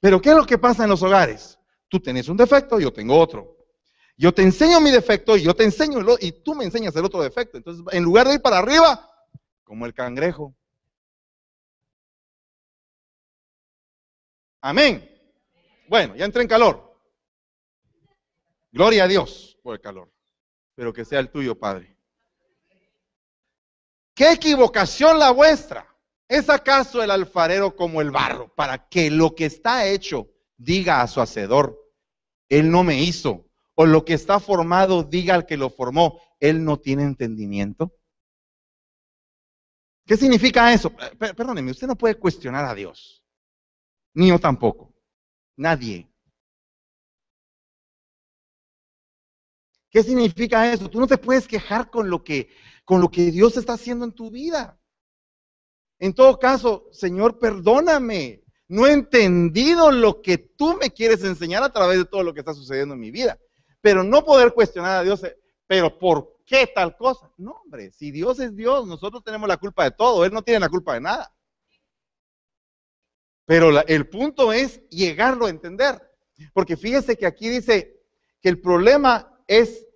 [0.00, 1.60] Pero ¿qué es lo que pasa en los hogares?
[1.94, 3.56] Tú tienes un defecto, yo tengo otro.
[4.16, 7.04] Yo te enseño mi defecto y yo te enseño el y tú me enseñas el
[7.04, 7.56] otro defecto.
[7.56, 9.08] Entonces, en lugar de ir para arriba,
[9.62, 10.56] como el cangrejo.
[14.60, 15.08] Amén.
[15.86, 16.98] Bueno, ya entré en calor.
[18.72, 20.12] Gloria a Dios por el calor.
[20.74, 21.96] Pero que sea el tuyo, Padre.
[24.14, 25.86] ¿Qué equivocación la vuestra?
[26.26, 31.06] ¿Es acaso el alfarero como el barro para que lo que está hecho diga a
[31.06, 31.83] su hacedor,
[32.54, 33.50] él no me hizo.
[33.74, 37.92] O lo que está formado, diga al que lo formó, Él no tiene entendimiento.
[40.06, 40.92] ¿Qué significa eso?
[41.18, 43.24] Perdóneme, usted no puede cuestionar a Dios.
[44.14, 44.94] Ni yo tampoco.
[45.56, 46.08] Nadie.
[49.90, 50.88] ¿Qué significa eso?
[50.88, 52.50] Tú no te puedes quejar con lo que,
[52.84, 54.78] con lo que Dios está haciendo en tu vida.
[55.98, 61.72] En todo caso, Señor, perdóname no he entendido lo que tú me quieres enseñar a
[61.72, 63.38] través de todo lo que está sucediendo en mi vida.
[63.80, 67.30] Pero no poder cuestionar a Dios, eh, pero ¿por qué tal cosa?
[67.36, 70.60] No, hombre, si Dios es Dios, nosotros tenemos la culpa de todo, Él no tiene
[70.60, 71.34] la culpa de nada.
[73.46, 76.00] Pero el punto es llegarlo a entender.
[76.52, 78.00] Porque fíjese que aquí dice
[78.40, 79.86] que el problema es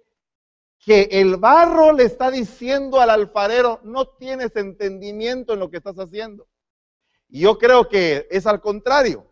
[0.79, 5.97] que el barro le está diciendo al alfarero, no tienes entendimiento en lo que estás
[5.97, 6.47] haciendo.
[7.29, 9.27] Y yo creo que es al contrario.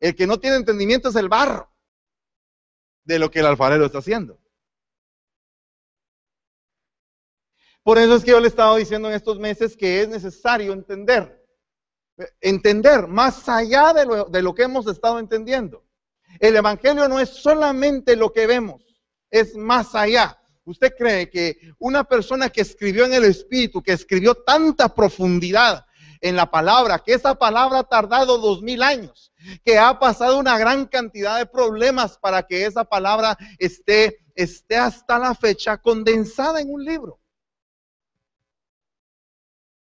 [0.00, 1.70] El que no tiene entendimiento es el barro
[3.04, 4.40] de lo que el alfarero está haciendo.
[7.82, 10.72] Por eso es que yo le he estado diciendo en estos meses que es necesario
[10.72, 11.44] entender,
[12.40, 15.84] entender más allá de lo, de lo que hemos estado entendiendo.
[16.38, 18.82] El Evangelio no es solamente lo que vemos,
[19.30, 20.38] es más allá.
[20.64, 25.84] ¿Usted cree que una persona que escribió en el Espíritu, que escribió tanta profundidad
[26.20, 29.32] en la palabra, que esa palabra ha tardado dos mil años,
[29.64, 35.18] que ha pasado una gran cantidad de problemas para que esa palabra esté, esté hasta
[35.18, 37.20] la fecha condensada en un libro?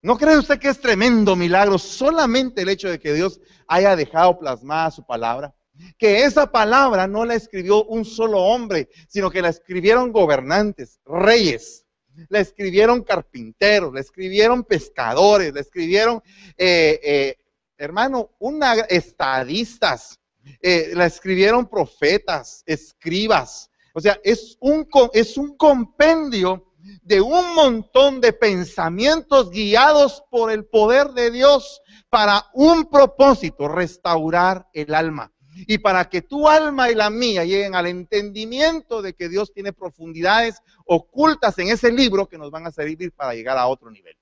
[0.04, 4.40] ¿No cree usted que es tremendo milagro solamente el hecho de que Dios haya dejado
[4.40, 5.54] plasmada su palabra?
[5.98, 11.81] Que esa palabra no la escribió un solo hombre, sino que la escribieron gobernantes, reyes,
[12.30, 16.22] la escribieron carpinteros, la escribieron pescadores, la escribieron,
[16.58, 17.38] eh, eh,
[17.78, 20.20] hermano, una, estadistas,
[20.62, 23.70] eh, la escribieron profetas, escribas.
[23.94, 30.66] O sea, es un, es un compendio de un montón de pensamientos guiados por el
[30.66, 35.32] poder de Dios para un propósito, restaurar el alma.
[35.54, 39.74] Y para que tu alma y la mía lleguen al entendimiento de que Dios tiene
[39.74, 44.16] profundidades ocultas en ese libro que nos van a servir para llegar a otro nivel.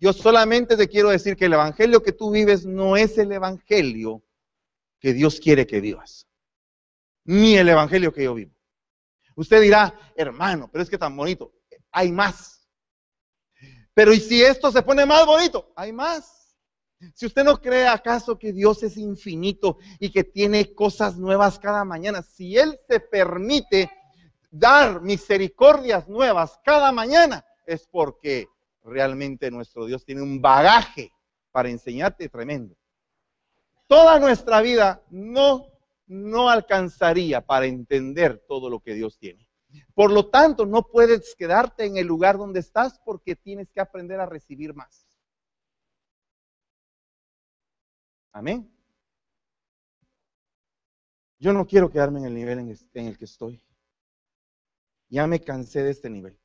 [0.00, 4.22] Yo solamente te quiero decir que el evangelio que tú vives no es el evangelio
[5.00, 6.26] que Dios quiere que vivas,
[7.24, 8.52] ni el evangelio que yo vivo.
[9.34, 11.52] Usted dirá, hermano, pero es que tan bonito,
[11.90, 12.68] hay más.
[13.94, 15.72] Pero ¿y si esto se pone más bonito?
[15.74, 16.37] Hay más.
[17.14, 21.84] Si usted no cree acaso que Dios es infinito y que tiene cosas nuevas cada
[21.84, 23.90] mañana, si Él se permite
[24.50, 28.48] dar misericordias nuevas cada mañana, es porque
[28.82, 31.12] realmente nuestro Dios tiene un bagaje
[31.52, 32.74] para enseñarte tremendo.
[33.86, 35.66] Toda nuestra vida no
[36.08, 39.46] no alcanzaría para entender todo lo que Dios tiene.
[39.94, 44.18] Por lo tanto, no puedes quedarte en el lugar donde estás porque tienes que aprender
[44.18, 45.06] a recibir más.
[48.32, 48.70] Amén.
[51.38, 53.62] Yo no quiero quedarme en el nivel en el que estoy.
[55.08, 56.38] Ya me cansé de este nivel.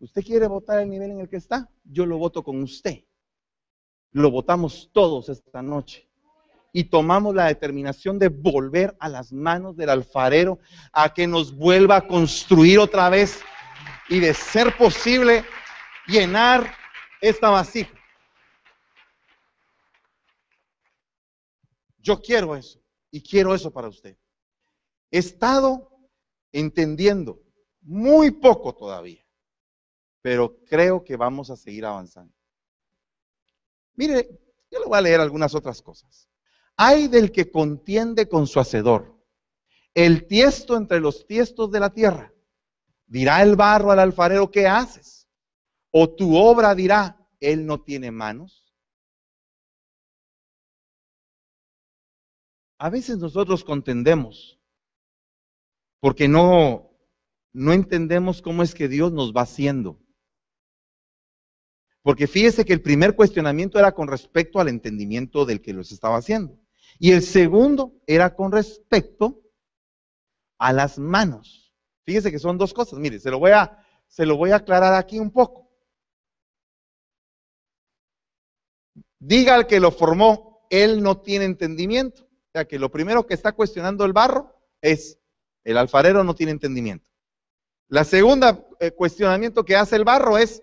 [0.00, 1.68] ¿Usted quiere votar el nivel en el que está?
[1.84, 3.04] Yo lo voto con usted.
[4.10, 6.08] Lo votamos todos esta noche
[6.72, 10.58] y tomamos la determinación de volver a las manos del alfarero,
[10.92, 13.40] a que nos vuelva a construir otra vez
[14.08, 15.44] y de ser posible
[16.06, 16.74] llenar
[17.20, 17.94] esta vasija.
[22.04, 22.78] Yo quiero eso
[23.10, 24.18] y quiero eso para usted.
[25.10, 25.90] He estado
[26.52, 27.40] entendiendo
[27.80, 29.24] muy poco todavía,
[30.20, 32.34] pero creo que vamos a seguir avanzando.
[33.94, 34.28] Mire,
[34.70, 36.28] yo le voy a leer algunas otras cosas.
[36.76, 39.18] Hay del que contiende con su hacedor,
[39.94, 42.34] el tiesto entre los tiestos de la tierra.
[43.06, 45.26] Dirá el barro al alfarero, ¿qué haces?
[45.90, 48.63] O tu obra dirá, él no tiene manos.
[52.84, 54.60] A veces nosotros contendemos
[56.00, 56.90] porque no,
[57.54, 59.98] no entendemos cómo es que Dios nos va haciendo.
[62.02, 66.18] Porque fíjese que el primer cuestionamiento era con respecto al entendimiento del que los estaba
[66.18, 66.60] haciendo.
[66.98, 69.40] Y el segundo era con respecto
[70.58, 71.74] a las manos.
[72.04, 72.98] Fíjese que son dos cosas.
[72.98, 75.70] Mire, se lo voy a, se lo voy a aclarar aquí un poco.
[79.18, 82.28] Diga al que lo formó, él no tiene entendimiento.
[82.54, 85.18] O sea que lo primero que está cuestionando el barro es,
[85.64, 87.10] el alfarero no tiene entendimiento.
[87.88, 90.62] La segunda eh, cuestionamiento que hace el barro es,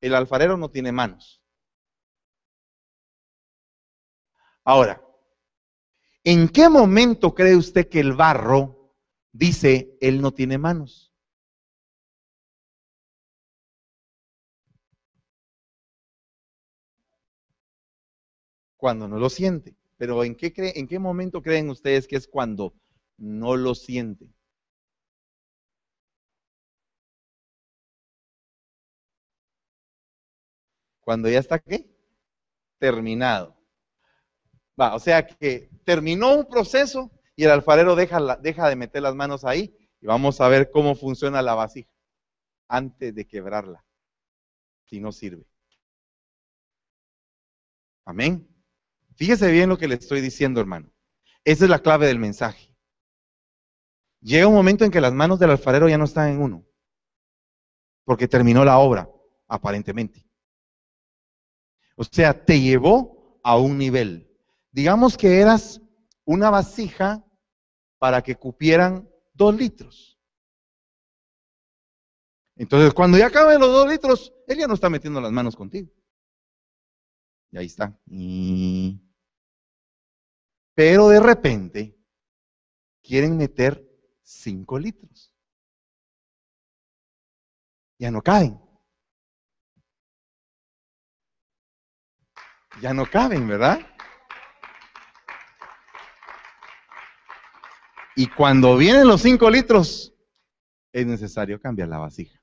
[0.00, 1.42] el alfarero no tiene manos.
[4.64, 5.02] Ahora,
[6.24, 8.94] ¿En qué momento cree usted que el barro
[9.32, 11.14] dice, él no tiene manos?
[18.76, 19.79] Cuando no lo siente.
[20.00, 22.72] Pero ¿en qué, ¿en qué momento creen ustedes que es cuando
[23.18, 24.32] no lo siente?
[31.02, 31.86] Cuando ya está qué?
[32.78, 33.60] Terminado
[34.88, 39.44] o sea que terminó un proceso y el alfarero deja, deja de meter las manos
[39.44, 41.90] ahí y vamos a ver cómo funciona la vasija
[42.68, 43.84] antes de quebrarla,
[44.84, 45.44] si no sirve.
[48.04, 48.49] Amén.
[49.16, 50.90] Fíjese bien lo que le estoy diciendo, hermano.
[51.44, 52.74] Esa es la clave del mensaje.
[54.20, 56.66] Llega un momento en que las manos del alfarero ya no están en uno,
[58.04, 59.08] porque terminó la obra,
[59.48, 60.26] aparentemente.
[61.96, 64.30] O sea, te llevó a un nivel
[64.72, 65.80] digamos que eras
[66.24, 67.24] una vasija
[67.98, 70.18] para que cupieran dos litros.
[72.56, 75.90] Entonces, cuando ya acaben los dos litros, él ya no está metiendo las manos contigo.
[77.52, 77.98] Y ahí está.
[80.74, 81.98] Pero de repente,
[83.02, 83.84] quieren meter
[84.22, 85.34] 5 litros.
[87.98, 88.58] Ya no caben.
[92.80, 93.80] Ya no caben, ¿verdad?
[98.16, 100.14] Y cuando vienen los 5 litros,
[100.92, 102.40] es necesario cambiar la vasija.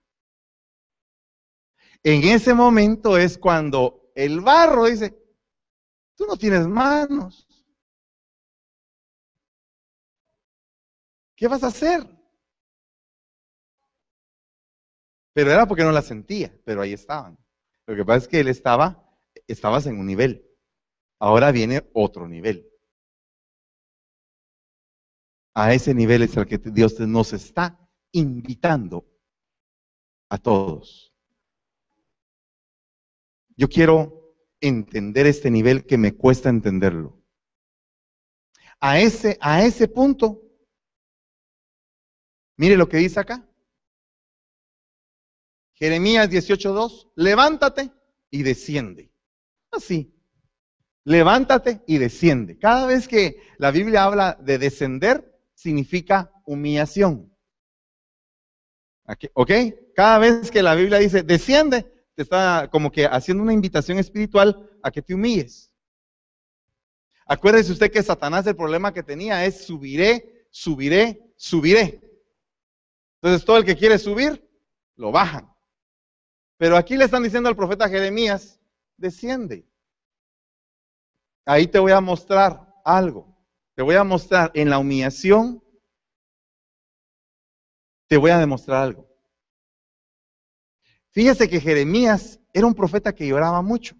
[2.03, 5.15] En ese momento es cuando el barro dice,
[6.15, 7.47] tú no tienes manos.
[11.35, 12.01] ¿Qué vas a hacer?
[15.33, 17.37] Pero era porque no la sentía, pero ahí estaban.
[17.85, 19.07] Lo que pasa es que él estaba,
[19.45, 20.43] estabas en un nivel.
[21.19, 22.67] Ahora viene otro nivel.
[25.53, 29.05] A ese nivel es al que Dios nos está invitando
[30.29, 31.13] a todos.
[33.57, 37.21] Yo quiero entender este nivel que me cuesta entenderlo.
[38.79, 40.43] A ese, a ese punto,
[42.55, 43.43] mire lo que dice acá.
[45.73, 47.91] Jeremías 18.2, levántate
[48.29, 49.11] y desciende.
[49.71, 50.15] Así,
[51.03, 52.59] levántate y desciende.
[52.59, 57.35] Cada vez que la Biblia habla de descender, significa humillación.
[59.33, 59.51] ¿Ok?
[59.95, 64.67] Cada vez que la Biblia dice desciende, te está como que haciendo una invitación espiritual
[64.81, 65.71] a que te humilles.
[67.27, 72.01] Acuérdese usted que Satanás el problema que tenía es subiré, subiré, subiré.
[73.21, 74.49] Entonces todo el que quiere subir,
[74.95, 75.47] lo bajan.
[76.57, 78.59] Pero aquí le están diciendo al profeta Jeremías,
[78.97, 79.69] desciende.
[81.45, 83.37] Ahí te voy a mostrar algo.
[83.75, 85.63] Te voy a mostrar en la humillación,
[88.07, 89.06] te voy a demostrar algo.
[91.17, 93.95] Fíjese que Jeremías era un profeta que lloraba mucho,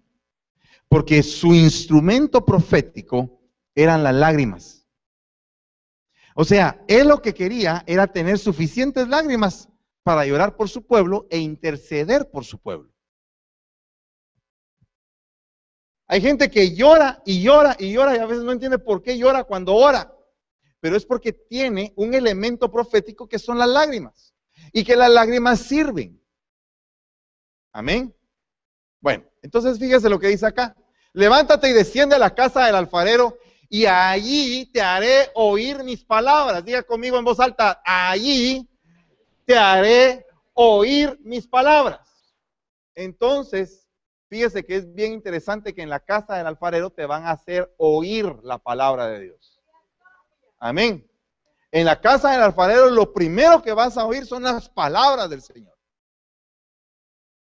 [0.86, 3.40] porque su instrumento profético
[3.74, 4.86] eran las lágrimas.
[6.36, 9.68] O sea, él lo que quería era tener suficientes lágrimas
[10.04, 12.94] para llorar por su pueblo e interceder por su pueblo.
[16.06, 19.18] Hay gente que llora y llora y llora y a veces no entiende por qué
[19.18, 20.14] llora cuando ora,
[20.78, 24.36] pero es porque tiene un elemento profético que son las lágrimas
[24.72, 26.17] y que las lágrimas sirven.
[27.78, 28.12] Amén.
[29.00, 30.74] Bueno, entonces fíjese lo que dice acá.
[31.12, 36.64] Levántate y desciende a la casa del alfarero y allí te haré oír mis palabras.
[36.64, 38.68] Diga conmigo en voz alta, allí
[39.44, 42.00] te haré oír mis palabras.
[42.96, 43.86] Entonces,
[44.28, 47.72] fíjese que es bien interesante que en la casa del alfarero te van a hacer
[47.76, 49.60] oír la palabra de Dios.
[50.58, 51.08] Amén.
[51.70, 55.42] En la casa del alfarero lo primero que vas a oír son las palabras del
[55.42, 55.77] Señor.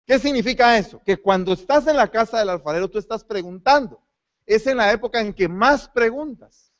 [0.09, 0.99] ¿Qué significa eso?
[1.05, 4.01] Que cuando estás en la casa del alfarero tú estás preguntando.
[4.43, 6.73] Es en la época en que más preguntas.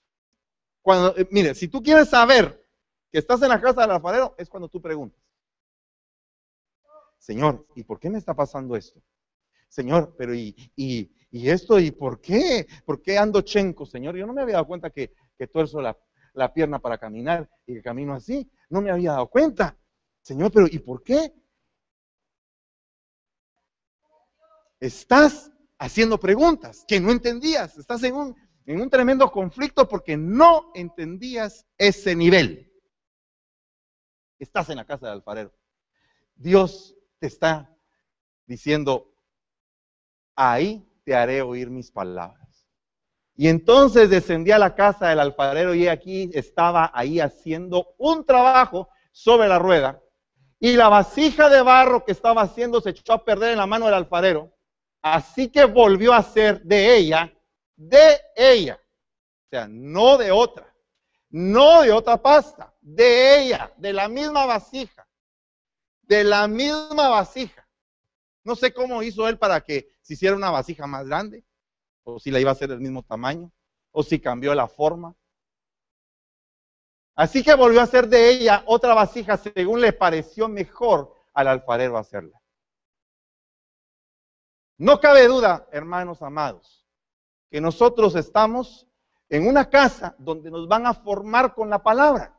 [0.82, 2.68] Cuando, eh, mire, si tú quieres saber
[3.12, 5.22] que estás en la casa del alfarero, es cuando tú preguntas.
[7.20, 9.00] Señor, ¿y por qué me está pasando esto?
[9.68, 11.80] Señor, pero ¿y, y, esto?
[11.80, 12.66] ¿Y por qué?
[12.84, 14.16] ¿Por qué ando chenco, Señor?
[14.16, 15.96] Yo no me había dado cuenta que, que tuerzo la,
[16.34, 18.50] la pierna para caminar y que camino así.
[18.72, 19.78] No me había dado cuenta.
[20.24, 21.32] Señor, pero ¿y por qué?
[24.80, 27.78] Estás haciendo preguntas que no entendías.
[27.78, 32.70] Estás en un, en un tremendo conflicto porque no entendías ese nivel
[34.40, 35.54] estás en la casa del alfarero.
[36.36, 37.70] Dios te está
[38.46, 39.14] diciendo,
[40.36, 42.68] ahí te haré oír mis palabras.
[43.36, 48.90] Y entonces descendí a la casa del alfarero y aquí estaba ahí haciendo un trabajo
[49.12, 50.02] sobre la rueda.
[50.60, 53.86] Y la vasija de barro que estaba haciendo se echó a perder en la mano
[53.86, 54.54] del alfarero.
[55.02, 57.34] Así que volvió a ser de ella,
[57.76, 58.80] de ella.
[58.82, 60.70] O sea, no de otra
[61.30, 65.08] no de otra pasta, de ella, de la misma vasija,
[66.04, 67.68] de la misma vasija.
[68.44, 71.46] No sé cómo hizo él para que se hiciera una vasija más grande,
[72.04, 73.52] o si la iba a hacer del mismo tamaño,
[73.92, 75.16] o si cambió la forma.
[77.16, 81.98] Así que volvió a hacer de ella otra vasija según le pareció mejor al alfarero
[81.98, 82.39] hacerla.
[84.80, 86.86] No cabe duda, hermanos amados,
[87.52, 88.88] que nosotros estamos
[89.28, 92.34] en una casa donde nos van a formar con la palabra.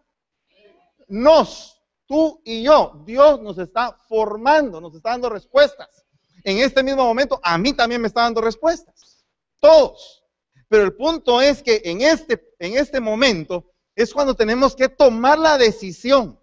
[1.07, 6.07] Nos, tú y yo, Dios nos está formando, nos está dando respuestas.
[6.43, 9.22] En este mismo momento, a mí también me está dando respuestas.
[9.61, 10.24] Todos.
[10.66, 15.38] Pero el punto es que en este, en este momento es cuando tenemos que tomar
[15.38, 16.41] la decisión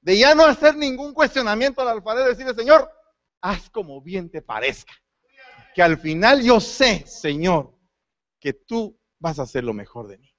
[0.00, 2.90] de ya no hacer ningún cuestionamiento al alfarero y decirle, Señor,
[3.40, 4.94] haz como bien te parezca.
[5.74, 7.76] Que al final yo sé, Señor,
[8.40, 10.34] que tú vas a hacer lo mejor de mí.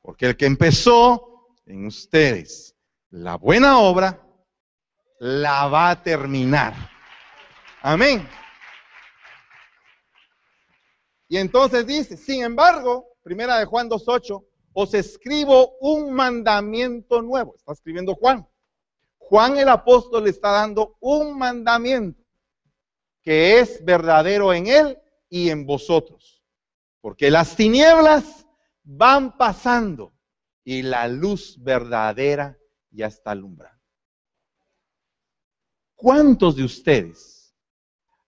[0.00, 2.76] Porque el que empezó en ustedes
[3.10, 4.26] la buena obra,
[5.18, 6.74] la va a terminar.
[7.82, 8.28] Amén.
[11.28, 17.54] Y entonces dice, sin embargo, primera de Juan 2.8, os escribo un mandamiento nuevo.
[17.56, 18.46] Está escribiendo Juan.
[19.32, 22.22] Juan el apóstol está dando un mandamiento
[23.22, 24.98] que es verdadero en él
[25.30, 26.44] y en vosotros.
[27.00, 28.46] Porque las tinieblas
[28.82, 30.12] van pasando
[30.64, 32.58] y la luz verdadera
[32.90, 33.82] ya está alumbrando.
[35.94, 37.56] ¿Cuántos de ustedes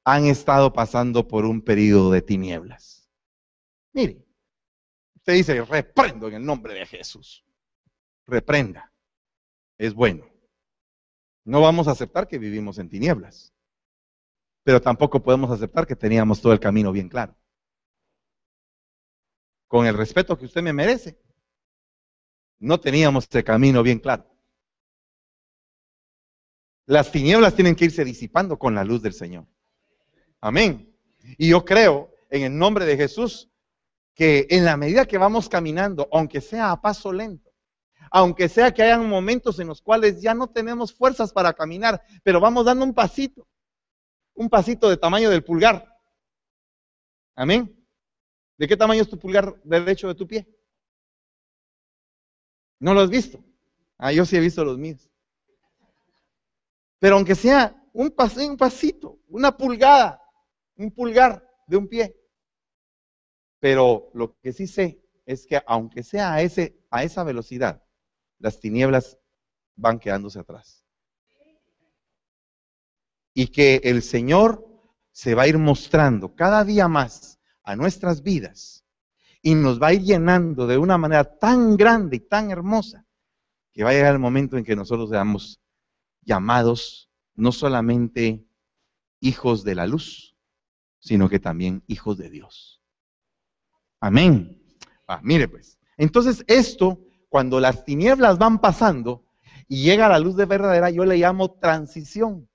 [0.05, 3.11] han estado pasando por un periodo de tinieblas?
[3.92, 4.26] Mire,
[5.16, 7.44] usted dice, reprendo en el nombre de Jesús.
[8.24, 8.90] Reprenda.
[9.76, 10.34] Es bueno.
[11.45, 13.53] No vamos a aceptar que vivimos en tinieblas,
[14.62, 17.36] pero tampoco podemos aceptar que teníamos todo el camino bien claro.
[19.68, 21.18] Con el respeto que usted me merece,
[22.59, 24.26] no teníamos el camino bien claro.
[26.86, 29.47] Las tinieblas tienen que irse disipando con la luz del Señor.
[30.40, 30.95] Amén.
[31.38, 33.51] Y yo creo, en el nombre de Jesús,
[34.14, 37.43] que en la medida que vamos caminando, aunque sea a paso lento,
[38.16, 42.38] aunque sea que hayan momentos en los cuales ya no tenemos fuerzas para caminar, pero
[42.38, 43.48] vamos dando un pasito,
[44.34, 45.84] un pasito de tamaño del pulgar.
[47.34, 47.76] Amén.
[48.56, 50.46] ¿De qué tamaño es tu pulgar derecho de tu pie?
[52.78, 53.44] ¿No lo has visto?
[53.98, 55.10] Ah, yo sí he visto los míos.
[57.00, 60.22] Pero aunque sea un, pasito, una pulgada,
[60.76, 62.16] un pulgar de un pie.
[63.58, 67.84] Pero lo que sí sé es que aunque sea a, ese, a esa velocidad,
[68.45, 69.18] las tinieblas
[69.74, 70.84] van quedándose atrás.
[73.32, 74.68] Y que el Señor
[75.12, 78.84] se va a ir mostrando cada día más a nuestras vidas
[79.40, 83.07] y nos va a ir llenando de una manera tan grande y tan hermosa
[83.72, 85.59] que va a llegar el momento en que nosotros seamos
[86.20, 88.47] llamados no solamente
[89.20, 90.36] hijos de la luz,
[90.99, 92.82] sino que también hijos de Dios.
[94.01, 94.62] Amén.
[95.09, 97.01] Ah, mire pues, entonces esto,
[97.35, 99.24] cuando las tinieblas van pasando
[99.66, 102.49] y llega la luz de verdadera, yo le llamo transición.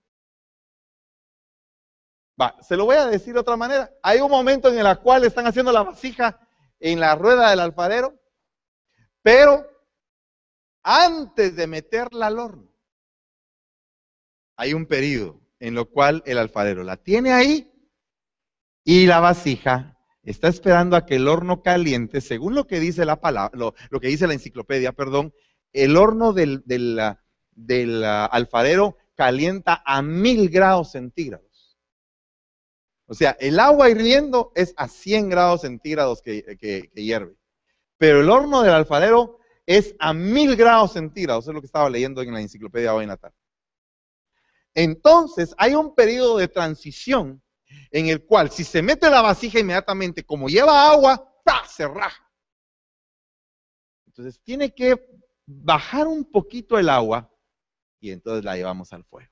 [2.42, 3.92] Va, se lo voy a decir de otra manera.
[4.02, 6.40] Hay un momento en el cual están haciendo la vasija
[6.80, 8.18] en la rueda del alfarero,
[9.22, 9.68] pero
[10.82, 12.72] antes de meterla al horno,
[14.56, 17.70] hay un periodo en lo cual el alfarero la tiene ahí
[18.86, 19.99] y la vasija
[20.32, 24.08] está esperando a que el horno caliente, según lo que dice la palabra, lo, que
[24.08, 25.34] dice la enciclopedia, perdón,
[25.74, 31.50] el horno del, del alfarero calienta a mil grados centígrados.
[33.08, 37.36] O sea, el agua hirviendo es a 100 grados centígrados que, hierve.
[37.98, 41.48] Pero el horno del alfarero es a 1000 grados centígrados.
[41.48, 43.36] Es lo que estaba leyendo en la enciclopedia hoy en la tarde.
[44.76, 47.42] Entonces, hay un periodo de transición
[47.92, 51.30] en el cual si se mete la vasija inmediatamente, como lleva agua,
[51.68, 52.30] se raja.
[54.08, 55.00] Entonces, tiene que
[55.46, 57.32] bajar un poquito el agua
[58.00, 59.32] y entonces la llevamos al fuego.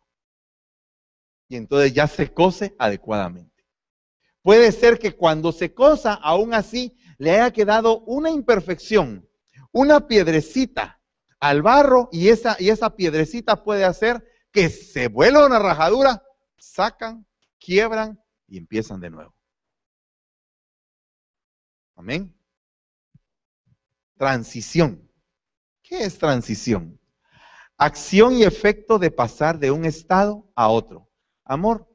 [1.49, 3.65] Y entonces ya se cose adecuadamente.
[4.41, 9.27] Puede ser que cuando se cosa, aún así, le haya quedado una imperfección,
[9.71, 11.01] una piedrecita
[11.39, 16.23] al barro y esa, y esa piedrecita puede hacer que se vuelva una rajadura,
[16.57, 17.25] sacan,
[17.59, 19.33] quiebran y empiezan de nuevo.
[21.95, 22.33] Amén.
[24.17, 25.09] Transición.
[25.83, 26.99] ¿Qué es transición?
[27.77, 31.09] Acción y efecto de pasar de un estado a otro.
[31.43, 31.87] Amor,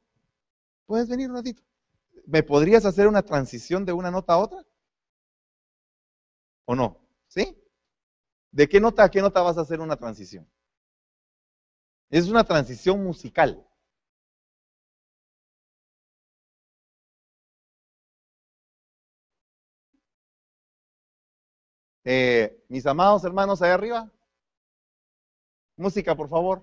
[0.87, 1.63] ¿puedes venir un ratito?
[2.27, 4.65] ¿me podrías hacer una transición de una nota a otra?
[6.65, 7.01] ¿O no?
[7.29, 7.57] ¿Sí?
[8.51, 10.49] ¿De qué nota a qué nota vas a hacer una transición?
[12.11, 13.67] Es una transición musical.
[22.05, 24.11] Eh, mis amados hermanos allá arriba,
[25.77, 26.63] música por favor.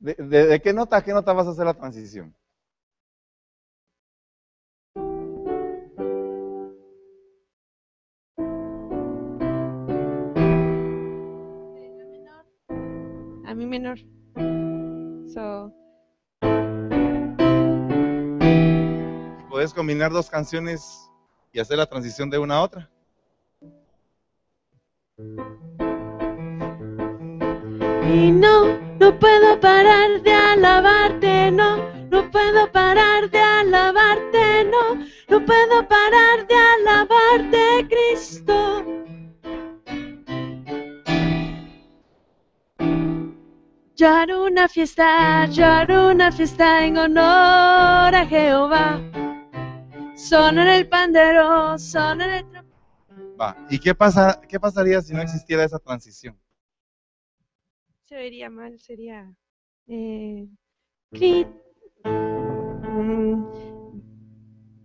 [0.00, 2.34] ¿De, qué nota qué nota vas a hacer la transición?
[13.46, 13.98] A mi menor.
[15.32, 15.83] So.
[19.64, 21.10] ¿Puedes combinar dos canciones
[21.50, 22.90] y hacer la transición de una a otra?
[28.12, 31.78] Y no, no puedo parar de alabarte, no,
[32.10, 34.96] No puedo parar de alabarte, no,
[35.30, 38.84] no puedo parar de alabarte, Cristo.
[43.96, 49.13] Ya haré una fiesta, ya haré una fiesta en honor a Jehová.
[50.16, 52.44] Son en el pandero, son en el
[53.40, 53.56] Va.
[53.68, 56.38] ¿Y qué, pasa, qué pasaría si no existiera esa transición?
[58.04, 59.34] Se vería mal, sería.
[59.88, 60.46] Eh,
[61.10, 61.46] gri-
[62.04, 63.44] mm,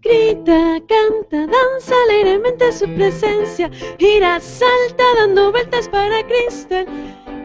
[0.02, 3.70] grita, canta, danza alegremente su presencia.
[4.00, 6.86] Gira, salta, dando vueltas para Cristo.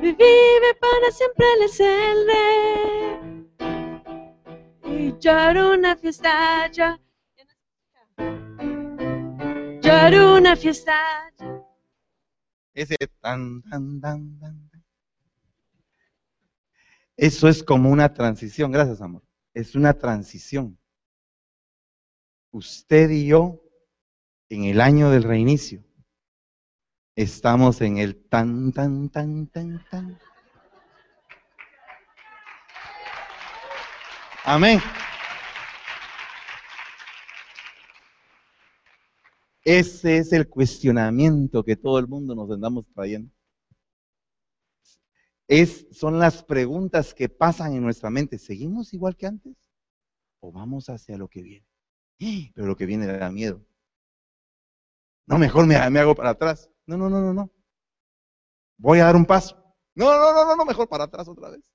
[0.01, 3.45] Vive para siempre, Él es el rey.
[5.23, 6.99] Y haré una fiesta, ya.
[9.85, 10.95] Ya haré una fiesta.
[12.73, 14.39] Ese tan, tan, tan.
[14.39, 14.71] tan.
[17.19, 18.73] Eso es como una transición.
[18.73, 19.23] Gracias, amor.
[19.53, 20.79] Es una transición.
[22.51, 23.61] Usted y yo,
[24.49, 25.85] en el año del reinicio,
[27.15, 30.19] estamos en el tan, tan, tan, tan, tan.
[34.45, 34.81] Amén.
[39.65, 43.31] Ese es el cuestionamiento que todo el mundo nos andamos trayendo.
[45.93, 48.39] Son las preguntas que pasan en nuestra mente.
[48.39, 49.57] ¿Seguimos igual que antes?
[50.41, 51.67] ¿O vamos hacia lo que viene?
[52.19, 52.51] ¡Eh!
[52.55, 53.65] Pero lo que viene da miedo.
[55.27, 56.71] No, mejor me, me hago para atrás.
[56.87, 57.51] No, no, no, no, no.
[58.77, 59.57] Voy a dar un paso.
[59.95, 61.71] No, no, no, no, no, mejor para atrás otra vez.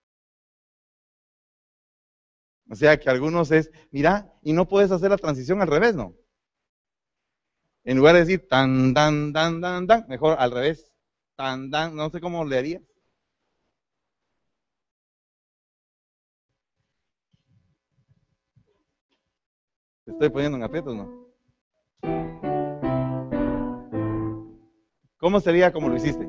[2.70, 6.16] O sea que algunos es, mira, y no puedes hacer la transición al revés, ¿no?
[7.84, 10.92] En lugar de decir tan, tan, tan, tan, tan, mejor al revés.
[11.36, 12.82] Tan, tan, no sé cómo le haría.
[20.06, 21.20] ¿Te estoy poniendo en aprietos, no?
[25.18, 26.28] ¿Cómo sería como lo hiciste?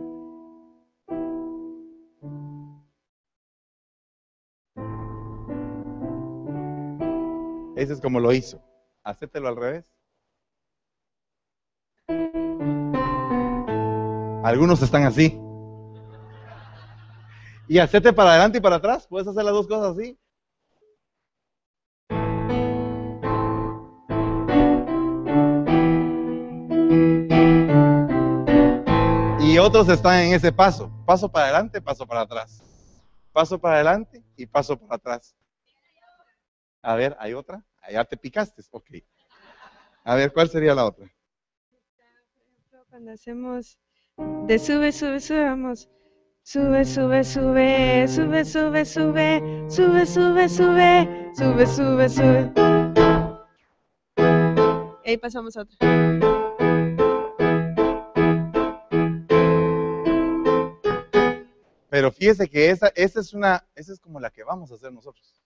[7.76, 8.62] Ese es como lo hizo.
[9.04, 9.99] Hacértelo al revés.
[14.42, 15.38] Algunos están así.
[17.68, 19.06] Y hacerte para adelante y para atrás.
[19.06, 20.18] Puedes hacer las dos cosas así.
[29.40, 30.90] Y otros están en ese paso.
[31.04, 32.62] Paso para adelante, paso para atrás.
[33.32, 35.36] Paso para adelante y paso para atrás.
[36.80, 37.62] A ver, ¿hay otra?
[37.82, 38.62] Allá te picaste.
[38.70, 38.90] Ok.
[40.02, 41.12] A ver, ¿cuál sería la otra?
[42.88, 43.78] Cuando hacemos
[44.46, 45.88] de sube, sube, sube, vamos.
[46.42, 52.52] Sube, sube, sube, sube, sube, sube, sube, sube, sube, sube, sube, sube.
[55.04, 55.76] Y ahí pasamos a otra.
[61.90, 64.92] Pero fíjese que esa, esa es una, esa es como la que vamos a hacer
[64.92, 65.40] nosotros.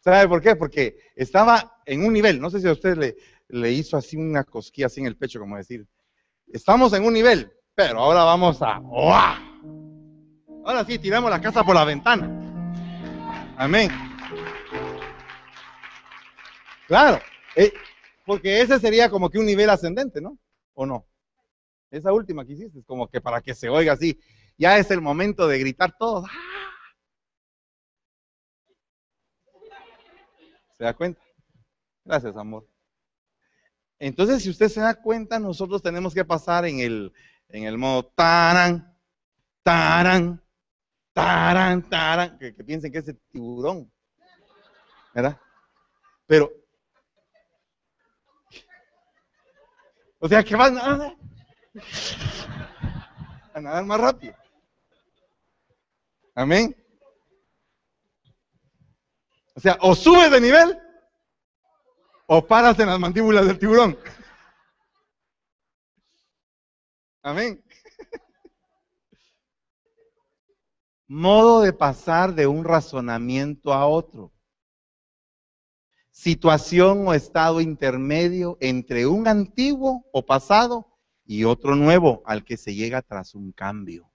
[0.00, 0.56] ¿Sabe por qué?
[0.56, 3.16] Porque estaba en un nivel, no sé si a usted le,
[3.48, 5.86] le hizo así una cosquilla así en el pecho, como decir,
[6.48, 9.38] estamos en un nivel, pero ahora vamos a, ¡Uah!
[10.64, 12.28] ahora sí, tiramos la casa por la ventana.
[13.56, 13.90] Amén.
[16.86, 17.20] Claro,
[17.56, 17.72] eh,
[18.26, 20.38] porque ese sería como que un nivel ascendente, ¿no?
[20.74, 21.06] ¿O no?
[21.90, 24.18] Esa última que hiciste, es como que para que se oiga así,
[24.58, 26.24] ya es el momento de gritar todos.
[26.28, 26.54] ¡ah!
[30.76, 31.20] ¿Se da cuenta?
[32.04, 32.66] Gracias, amor.
[34.06, 37.10] Entonces, si usted se da cuenta, nosotros tenemos que pasar en el,
[37.48, 38.94] en el modo taran,
[39.62, 40.44] taran,
[41.14, 43.90] taran, taran, que, piensen que es el tiburón.
[45.14, 45.40] ¿Verdad?
[46.26, 46.52] Pero,
[50.18, 51.16] o sea, que van a,
[53.54, 54.36] a nadar más rápido.
[56.34, 56.76] Amén.
[59.54, 60.83] O sea, o subes de nivel
[62.26, 63.98] o paras en las mandíbulas del tiburón.
[67.22, 67.64] Amén.
[71.06, 74.32] Modo de pasar de un razonamiento a otro.
[76.10, 82.74] Situación o estado intermedio entre un antiguo o pasado y otro nuevo al que se
[82.74, 84.10] llega tras un cambio.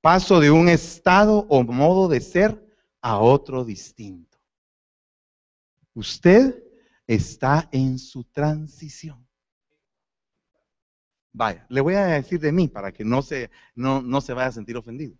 [0.00, 2.64] Paso de un estado o modo de ser
[3.02, 4.29] a otro distinto.
[5.94, 6.62] Usted
[7.06, 9.26] está en su transición.
[11.32, 14.48] Vaya, le voy a decir de mí para que no se, no, no se vaya
[14.48, 15.16] a sentir ofendido.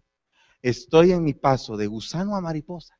[0.62, 2.98] Estoy en mi paso de gusano a mariposa.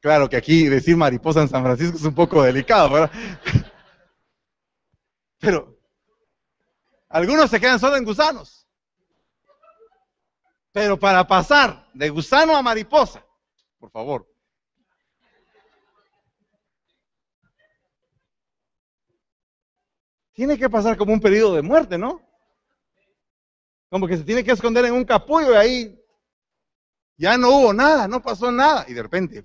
[0.00, 3.10] Claro que aquí decir mariposa en San Francisco es un poco delicado, ¿verdad?
[5.38, 5.78] Pero
[7.10, 8.66] algunos se quedan solo en gusanos.
[10.72, 13.24] Pero para pasar de gusano a mariposa,
[13.78, 14.33] por favor.
[20.34, 22.20] Tiene que pasar como un periodo de muerte, ¿no?
[23.88, 26.04] Como que se tiene que esconder en un capullo y ahí
[27.16, 28.84] ya no hubo nada, no pasó nada.
[28.88, 29.44] Y de repente,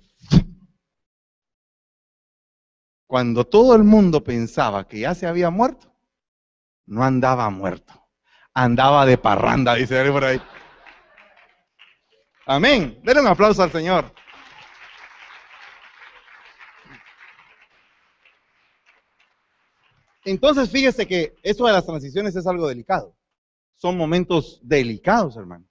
[3.06, 5.94] cuando todo el mundo pensaba que ya se había muerto,
[6.86, 8.08] no andaba muerto,
[8.52, 10.42] andaba de parranda, dice por ahí.
[12.46, 13.00] Amén.
[13.04, 14.12] Denle un aplauso al Señor.
[20.24, 23.16] Entonces, fíjese que esto de las transiciones es algo delicado.
[23.76, 25.66] Son momentos delicados, hermano.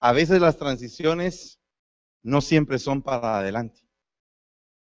[0.00, 1.60] A veces las transiciones
[2.22, 3.80] no siempre son para adelante.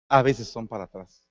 [0.09, 1.29] A veces son para atrás.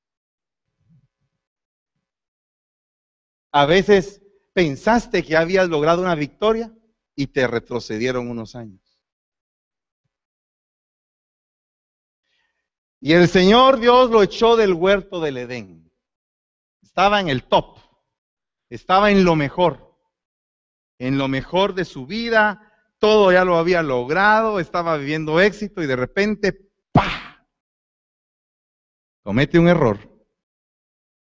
[3.52, 4.22] A veces
[4.54, 6.74] pensaste que habías logrado una victoria
[7.16, 9.00] y te retrocedieron unos años.
[13.00, 15.85] Y el Señor Dios lo echó del huerto del Edén.
[16.96, 17.78] Estaba en el top,
[18.70, 20.00] estaba en lo mejor,
[20.98, 25.88] en lo mejor de su vida, todo ya lo había logrado, estaba viviendo éxito y
[25.88, 27.46] de repente, ¡pa!
[29.24, 30.00] Comete un error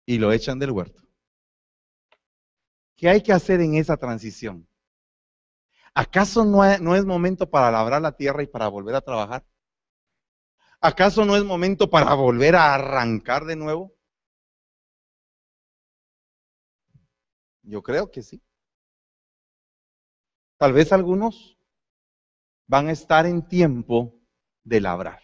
[0.06, 1.02] y lo echan del huerto.
[2.96, 4.70] ¿Qué hay que hacer en esa transición?
[5.96, 9.44] ¿Acaso no es momento para labrar la tierra y para volver a trabajar?
[10.80, 13.96] ¿Acaso no es momento para volver a arrancar de nuevo?
[17.64, 18.42] Yo creo que sí.
[20.58, 21.58] Tal vez algunos
[22.68, 24.22] van a estar en tiempo
[24.64, 25.22] de labrar.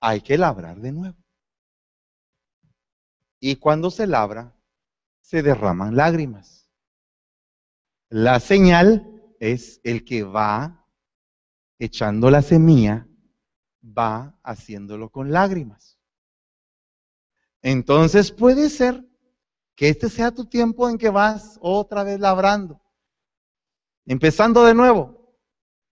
[0.00, 1.16] Hay que labrar de nuevo.
[3.40, 4.56] Y cuando se labra,
[5.20, 6.70] se derraman lágrimas.
[8.08, 10.86] La señal es el que va
[11.78, 13.06] echando la semilla,
[13.82, 15.98] va haciéndolo con lágrimas.
[17.62, 19.04] Entonces puede ser
[19.76, 22.80] que este sea tu tiempo en que vas otra vez labrando,
[24.06, 25.36] empezando de nuevo.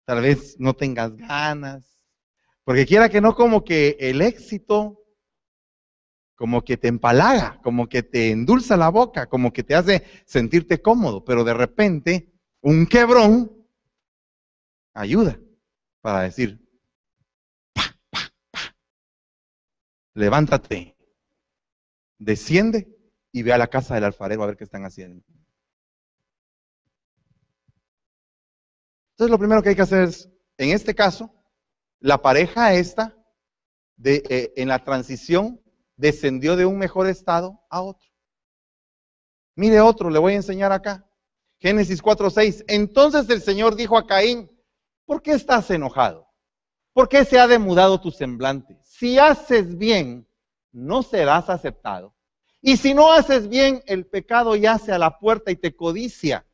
[0.04, 2.00] Tal vez no tengas ganas,
[2.64, 5.00] porque quiera que no, como que el éxito,
[6.34, 10.82] como que te empalaga, como que te endulza la boca, como que te hace sentirte
[10.82, 13.66] cómodo, pero de repente un quebrón
[14.94, 15.38] ayuda
[16.00, 16.60] para decir,
[20.14, 20.96] levántate,
[22.18, 22.99] desciende
[23.32, 25.24] y ve a la casa del alfarero a ver qué están haciendo.
[29.12, 31.34] Entonces lo primero que hay que hacer es, en este caso,
[31.98, 33.16] la pareja esta,
[33.96, 35.60] de, eh, en la transición,
[35.96, 38.08] descendió de un mejor estado a otro.
[39.56, 41.06] Mire otro, le voy a enseñar acá.
[41.58, 42.64] Génesis 4:6.
[42.68, 44.50] Entonces el Señor dijo a Caín,
[45.10, 46.28] ¿Por qué estás enojado?
[46.92, 48.78] ¿Por qué se ha demudado tu semblante?
[48.84, 50.24] Si haces bien,
[50.70, 52.14] no serás aceptado.
[52.62, 56.46] Y si no haces bien, el pecado yace a la puerta y te codicia,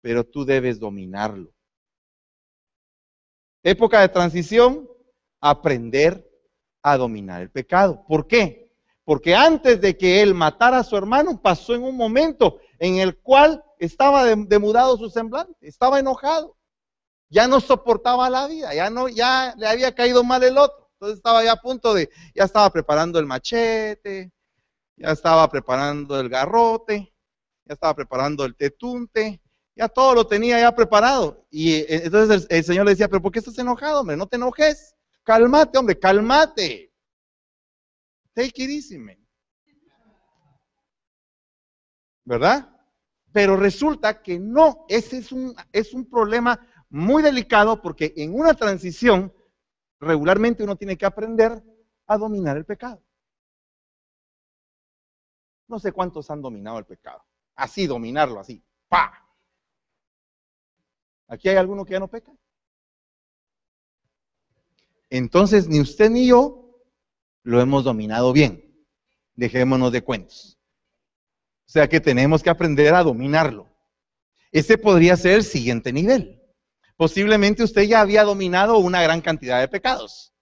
[0.00, 1.52] pero tú debes dominarlo.
[3.62, 4.88] Época de transición,
[5.40, 6.28] aprender
[6.82, 8.04] a dominar el pecado.
[8.06, 8.72] ¿Por qué?
[9.04, 13.18] Porque antes de que él matara a su hermano, pasó en un momento en el
[13.18, 16.58] cual estaba demudado su semblante, estaba enojado
[17.30, 20.88] ya no soportaba la vida, ya no, ya le había caído mal el otro.
[20.94, 24.32] Entonces estaba ya a punto de, ya estaba preparando el machete,
[24.98, 27.12] ya estaba preparando el garrote,
[27.64, 29.40] ya estaba preparando el tetunte,
[29.76, 31.46] ya todo lo tenía ya preparado.
[31.50, 34.16] Y eh, entonces el, Señor le decía, pero ¿por qué estás enojado, hombre?
[34.16, 34.94] No te enojes.
[35.22, 36.92] Cálmate, hombre, cálmate.
[38.34, 38.98] Take it easy.
[42.24, 42.68] ¿Verdad?
[43.32, 46.58] Pero resulta que no, ese es un, es un problema
[46.90, 49.32] muy delicado porque en una transición
[50.00, 51.62] regularmente uno tiene que aprender
[52.06, 53.02] a dominar el pecado.
[55.68, 57.22] No sé cuántos han dominado el pecado.
[57.54, 58.64] Así, dominarlo, así.
[58.88, 59.24] ¡Pa!
[61.28, 62.32] ¿Aquí hay alguno que ya no peca?
[65.10, 66.82] Entonces, ni usted ni yo
[67.42, 68.84] lo hemos dominado bien.
[69.34, 70.58] Dejémonos de cuentos.
[71.66, 73.68] O sea que tenemos que aprender a dominarlo.
[74.50, 76.38] Ese podría ser el siguiente nivel
[76.98, 80.34] posiblemente usted ya había dominado una gran cantidad de pecados.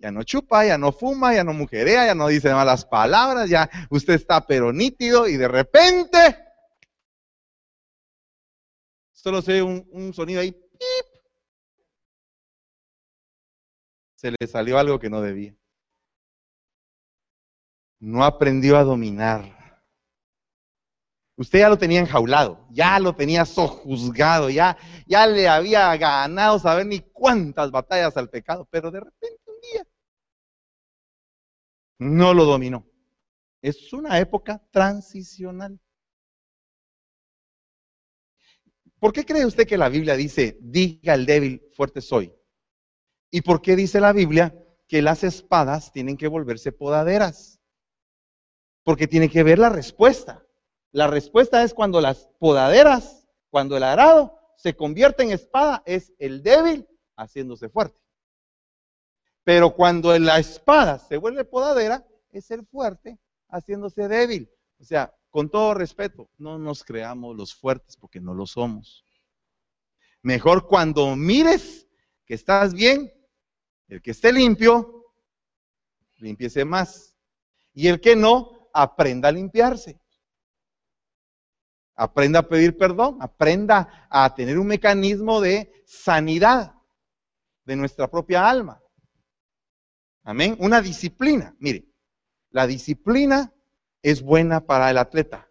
[0.00, 3.68] Ya no chupa, ya no fuma, ya no mujerea, ya no dice malas palabras, ya
[3.90, 6.38] usted está pero nítido y de repente
[9.12, 10.54] solo se un, un sonido ahí.
[14.18, 15.54] se le salió algo que no debía.
[18.00, 19.82] No aprendió a dominar.
[21.36, 24.76] Usted ya lo tenía enjaulado, ya lo tenía sojuzgado, ya,
[25.06, 29.47] ya le había ganado saber ni cuántas batallas al pecado, pero de repente
[31.98, 32.86] no lo dominó.
[33.60, 35.80] Es una época transicional.
[39.00, 42.34] ¿Por qué cree usted que la Biblia dice, diga el débil, fuerte soy?
[43.30, 44.54] ¿Y por qué dice la Biblia
[44.88, 47.60] que las espadas tienen que volverse podaderas?
[48.82, 50.44] Porque tiene que ver la respuesta.
[50.90, 56.42] La respuesta es cuando las podaderas, cuando el arado se convierte en espada, es el
[56.42, 58.00] débil haciéndose fuerte.
[59.48, 63.18] Pero cuando la espada se vuelve podadera, es el fuerte
[63.48, 64.50] haciéndose débil.
[64.78, 69.06] O sea, con todo respeto, no nos creamos los fuertes porque no lo somos.
[70.20, 71.88] Mejor cuando mires
[72.26, 73.10] que estás bien,
[73.88, 75.06] el que esté limpio,
[76.18, 77.16] limpiese más.
[77.72, 79.98] Y el que no, aprenda a limpiarse.
[81.94, 86.74] Aprenda a pedir perdón, aprenda a tener un mecanismo de sanidad
[87.64, 88.82] de nuestra propia alma.
[90.28, 90.58] Amén.
[90.60, 91.56] Una disciplina.
[91.58, 91.86] Mire,
[92.50, 93.50] la disciplina
[94.02, 95.50] es buena para el atleta,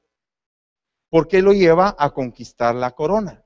[1.09, 3.43] porque lo lleva a conquistar la corona.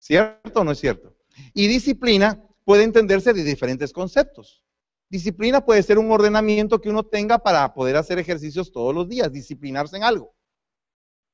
[0.00, 1.16] ¿Cierto o no es cierto?
[1.52, 4.64] Y disciplina puede entenderse de diferentes conceptos.
[5.08, 9.30] Disciplina puede ser un ordenamiento que uno tenga para poder hacer ejercicios todos los días,
[9.30, 10.34] disciplinarse en algo.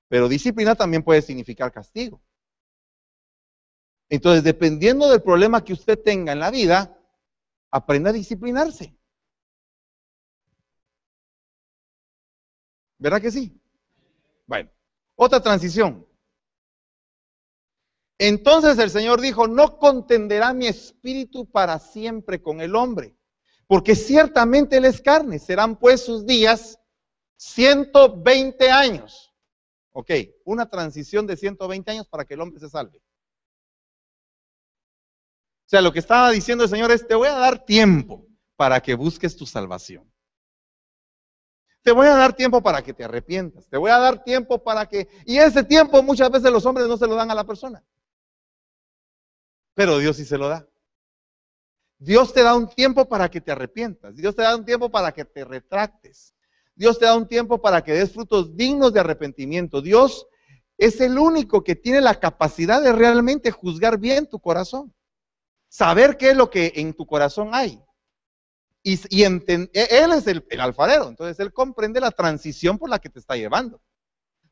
[0.08, 2.20] Pero disciplina también puede significar castigo.
[4.10, 6.99] Entonces, dependiendo del problema que usted tenga en la vida,
[7.70, 8.96] aprenda a disciplinarse.
[12.98, 13.58] ¿Verdad que sí?
[14.46, 14.70] Bueno,
[15.14, 16.06] otra transición.
[18.18, 23.16] Entonces el Señor dijo, no contenderá mi espíritu para siempre con el hombre,
[23.66, 26.78] porque ciertamente él es carne, serán pues sus días
[27.36, 29.32] 120 años.
[29.92, 30.10] Ok,
[30.44, 33.00] una transición de 120 años para que el hombre se salve.
[35.70, 38.96] Sea, lo que estaba diciendo el Señor es, te voy a dar tiempo para que
[38.96, 40.12] busques tu salvación.
[41.82, 43.68] Te voy a dar tiempo para que te arrepientas.
[43.68, 45.06] Te voy a dar tiempo para que...
[45.24, 47.84] Y ese tiempo muchas veces los hombres no se lo dan a la persona.
[49.74, 50.68] Pero Dios sí se lo da.
[52.00, 54.16] Dios te da un tiempo para que te arrepientas.
[54.16, 56.34] Dios te da un tiempo para que te retractes.
[56.74, 59.80] Dios te da un tiempo para que des frutos dignos de arrepentimiento.
[59.80, 60.26] Dios
[60.78, 64.92] es el único que tiene la capacidad de realmente juzgar bien tu corazón.
[65.70, 67.80] Saber qué es lo que en tu corazón hay.
[68.82, 73.20] Y, e, él es el, alfarero, entonces él comprende la transición por la que te
[73.20, 73.80] está llevando.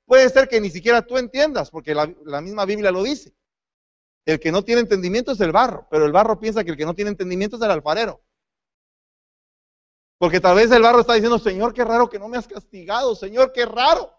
[0.05, 3.35] Puede ser que ni siquiera tú entiendas, porque la, la misma Biblia lo dice.
[4.27, 6.85] El que no tiene entendimiento es el barro, pero el barro piensa que el que
[6.85, 8.23] no tiene entendimiento es el alfarero.
[10.19, 13.17] Porque tal vez el barro está diciendo, Señor, qué raro que no me has castigado,
[13.17, 14.15] Señor, qué raro.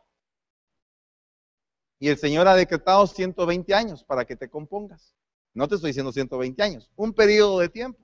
[1.97, 5.15] Y el Señor ha decretado 120 años para que te compongas.
[5.59, 7.99] No te estoy diciendo 120 años, un periodo de tiempo.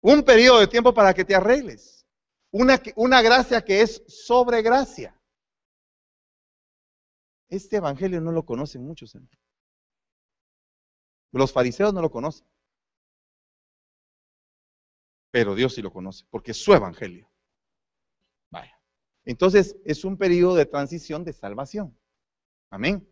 [0.00, 2.06] Un periodo de tiempo para que te arregles.
[2.50, 5.14] Una, una gracia que es sobre gracia.
[7.50, 9.14] Este evangelio no lo conocen muchos.
[11.32, 12.46] Los fariseos no lo conocen.
[15.32, 17.30] Pero Dios sí lo conoce, porque es su evangelio.
[18.50, 18.80] Vaya.
[19.26, 21.94] Entonces, es un periodo de transición de salvación.
[22.70, 23.06] Amén.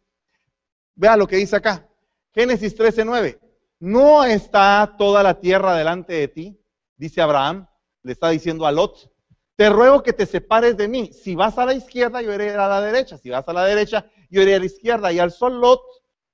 [0.95, 1.89] Vea lo que dice acá.
[2.33, 3.39] Génesis 13:9.
[3.81, 6.61] No está toda la tierra delante de ti
[6.97, 7.67] dice Abraham,
[8.03, 9.11] le está diciendo a Lot,
[9.57, 11.13] te ruego que te separes de mí.
[11.13, 13.19] Si vas a la izquierda, yo iré a la derecha.
[13.19, 15.13] Si vas a la derecha, yo iré a la izquierda.
[15.13, 15.81] Y alzó Lot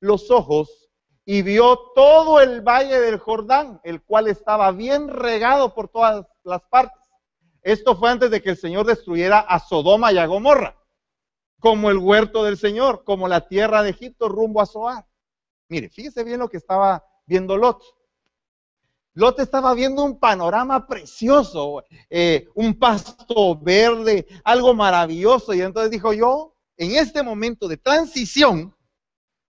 [0.00, 0.88] los ojos
[1.26, 6.62] y vio todo el valle del Jordán, el cual estaba bien regado por todas las
[6.62, 6.98] partes.
[7.62, 10.79] Esto fue antes de que el Señor destruyera a Sodoma y a Gomorra,
[11.60, 15.06] como el huerto del Señor, como la tierra de Egipto rumbo a Zoar.
[15.68, 17.82] Mire, fíjese bien lo que estaba viendo Lot.
[19.14, 25.52] Lot estaba viendo un panorama precioso, eh, un pasto verde, algo maravilloso.
[25.52, 28.74] Y entonces dijo, yo en este momento de transición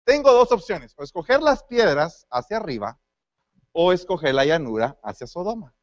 [0.04, 2.98] tengo dos opciones, o escoger las piedras hacia arriba
[3.72, 5.74] o escoger la llanura hacia Sodoma.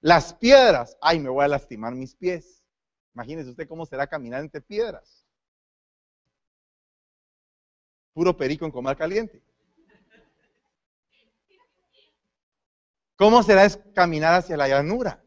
[0.00, 2.63] Las piedras, ay, me voy a lastimar mis pies.
[3.14, 5.24] Imagínese usted cómo será caminar entre piedras.
[8.12, 9.42] Puro perico en comer caliente.
[13.16, 15.24] ¿Cómo será caminar hacia la llanura?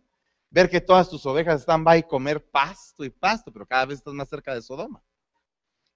[0.49, 3.99] Ver que todas tus ovejas están va y comer pasto y pasto, pero cada vez
[3.99, 5.01] estás más cerca de Sodoma.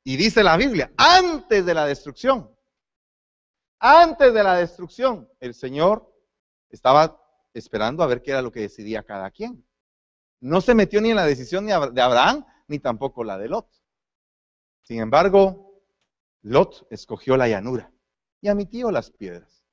[0.04, 2.50] Y dice la Biblia, antes de la destrucción,
[3.80, 6.10] antes de la destrucción, el Señor
[6.70, 7.22] estaba
[7.54, 9.66] esperando a ver qué era lo que decidía cada quien.
[10.42, 13.68] No se metió ni en la decisión de Abraham, ni tampoco la de Lot.
[14.82, 15.82] Sin embargo,
[16.42, 17.94] Lot escogió la llanura
[18.42, 19.64] y a mi tío las piedras.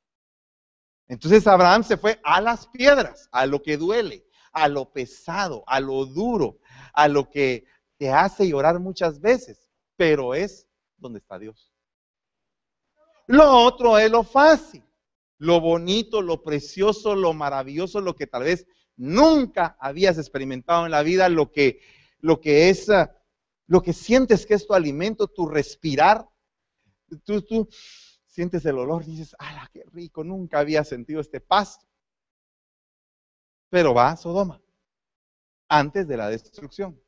[1.09, 5.81] Entonces Abraham se fue a las piedras, a lo que duele, a lo pesado, a
[5.81, 6.59] lo duro,
[6.93, 7.65] a lo que
[7.97, 11.73] te hace llorar muchas veces, pero es donde está Dios.
[13.27, 14.85] Lo otro es lo fácil,
[15.39, 18.67] lo bonito, lo precioso, lo maravilloso, lo que tal vez
[18.99, 21.81] nunca habías experimentado en la vida, lo que,
[22.21, 23.17] lo que es, ah,
[23.67, 26.29] lo que sientes que es tu alimento, tu respirar.
[27.25, 27.69] Tú, tú
[28.27, 30.23] sientes el olor dices, ¡ah, qué rico!
[30.25, 31.87] Nunca había sentido este pasto.
[33.71, 34.61] Pero va a Sodoma,
[35.69, 37.01] antes de la destrucción.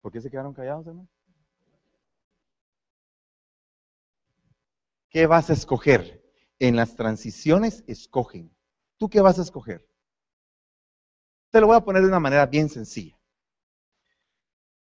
[0.00, 1.08] ¿Por qué se quedaron callados, hermano?
[5.10, 6.27] ¿Qué vas a escoger?
[6.58, 8.54] En las transiciones escogen.
[8.96, 9.88] ¿Tú qué vas a escoger?
[11.50, 13.18] Te lo voy a poner de una manera bien sencilla.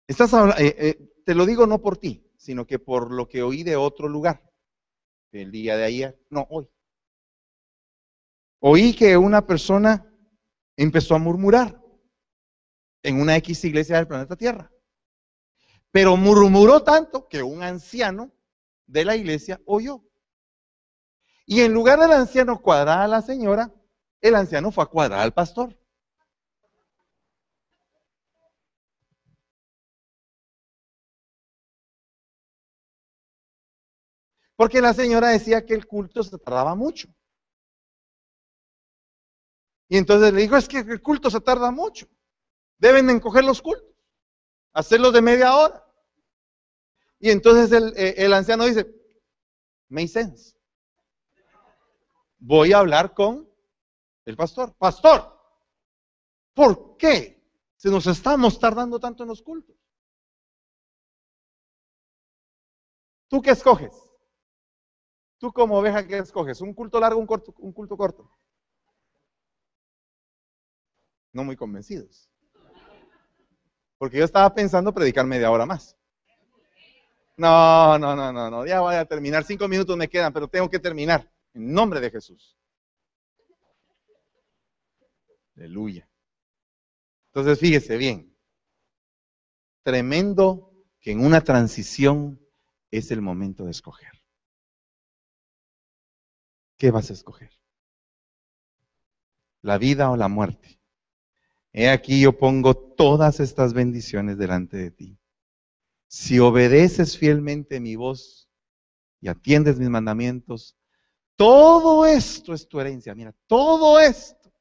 [0.06, 0.14] Eh,
[0.58, 4.08] eh, te lo digo no por ti, sino que por lo que oí de otro
[4.08, 4.42] lugar.
[5.32, 6.68] El día de ayer, no, hoy.
[8.60, 10.10] Oí que una persona
[10.76, 11.82] empezó a murmurar
[13.02, 14.70] en una X iglesia del planeta Tierra.
[15.90, 18.32] Pero murmuró tanto que un anciano
[18.86, 20.02] de la iglesia oyó.
[21.46, 23.72] Y en lugar del anciano cuadrar a la señora,
[24.20, 25.76] el anciano fue a cuadrar al pastor.
[34.56, 37.08] Porque la señora decía que el culto se tardaba mucho.
[39.88, 42.06] Y entonces le dijo, es que el culto se tarda mucho.
[42.78, 43.94] Deben encoger los cultos,
[44.72, 45.84] hacerlos de media hora.
[47.18, 48.86] Y entonces eh, el, anciano dice,
[49.88, 50.53] make sense.
[52.46, 53.48] Voy a hablar con
[54.26, 54.74] el pastor.
[54.76, 55.34] Pastor,
[56.52, 57.42] ¿por qué
[57.74, 59.74] se nos estamos tardando tanto en los cultos?
[63.28, 63.94] ¿Tú qué escoges?
[65.38, 66.60] ¿Tú como oveja qué escoges?
[66.60, 68.30] ¿Un culto largo un, corto, un culto corto?
[71.32, 72.28] No muy convencidos.
[73.96, 75.96] Porque yo estaba pensando predicar media hora más.
[77.38, 78.66] No, no, no, no, no.
[78.66, 79.44] Ya voy a terminar.
[79.44, 81.33] Cinco minutos me quedan, pero tengo que terminar.
[81.54, 82.56] En nombre de Jesús.
[85.56, 86.08] Aleluya.
[87.28, 88.36] Entonces, fíjese bien.
[89.82, 92.40] Tremendo que en una transición
[92.90, 94.12] es el momento de escoger.
[96.76, 97.50] ¿Qué vas a escoger?
[99.62, 100.80] ¿La vida o la muerte?
[101.72, 105.18] He aquí yo pongo todas estas bendiciones delante de ti
[106.16, 108.48] si obedeces fielmente mi voz
[109.20, 110.76] y atiendes mis mandamientos,
[111.36, 113.14] todo esto es tu herencia.
[113.14, 114.52] Mira, todo esto.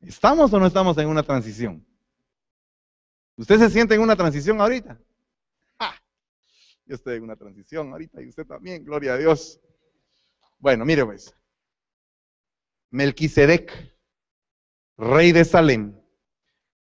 [0.00, 1.84] ¿Estamos o no estamos en una transición?
[3.36, 4.98] ¿Usted se siente en una transición ahorita?
[6.86, 9.60] Yo estoy en una transición ahorita y usted también, gloria a Dios.
[10.58, 11.34] Bueno, mire pues.
[12.90, 13.96] Melquisedec
[14.96, 16.00] rey de Salem,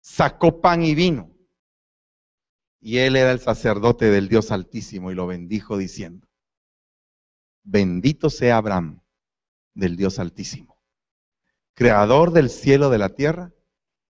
[0.01, 1.32] sacó pan y vino.
[2.86, 6.27] Y él era el sacerdote del Dios Altísimo y lo bendijo diciendo,
[7.63, 9.01] bendito sea Abraham
[9.73, 10.77] del Dios Altísimo,
[11.73, 13.53] creador del cielo de la tierra,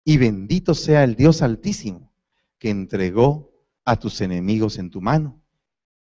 [0.03, 2.15] y bendito sea el Dios Altísimo
[2.57, 3.53] que entregó
[3.85, 5.43] a tus enemigos en tu mano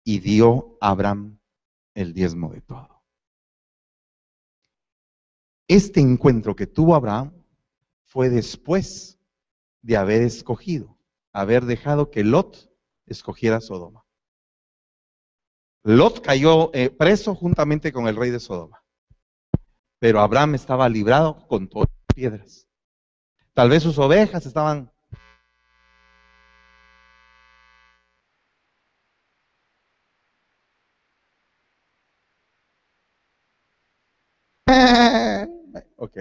[0.03, 1.39] y dio a Abraham
[1.95, 3.05] el diezmo de todo.
[5.69, 7.41] Este encuentro que tuvo Abraham
[8.03, 9.17] fue después
[9.81, 10.98] de haber escogido,
[11.41, 12.71] haber dejado que Lot
[13.07, 14.05] escogiera Sodoma.
[15.85, 18.83] Lot cayó eh, preso juntamente con el rey de Sodoma.
[20.01, 22.69] Pero Abraham estaba librado con todas las piedras.
[23.55, 24.93] Tal vez sus ovejas estaban
[35.97, 36.19] ok.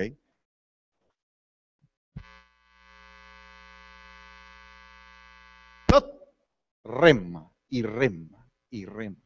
[6.87, 9.21] Rema y rema y rema.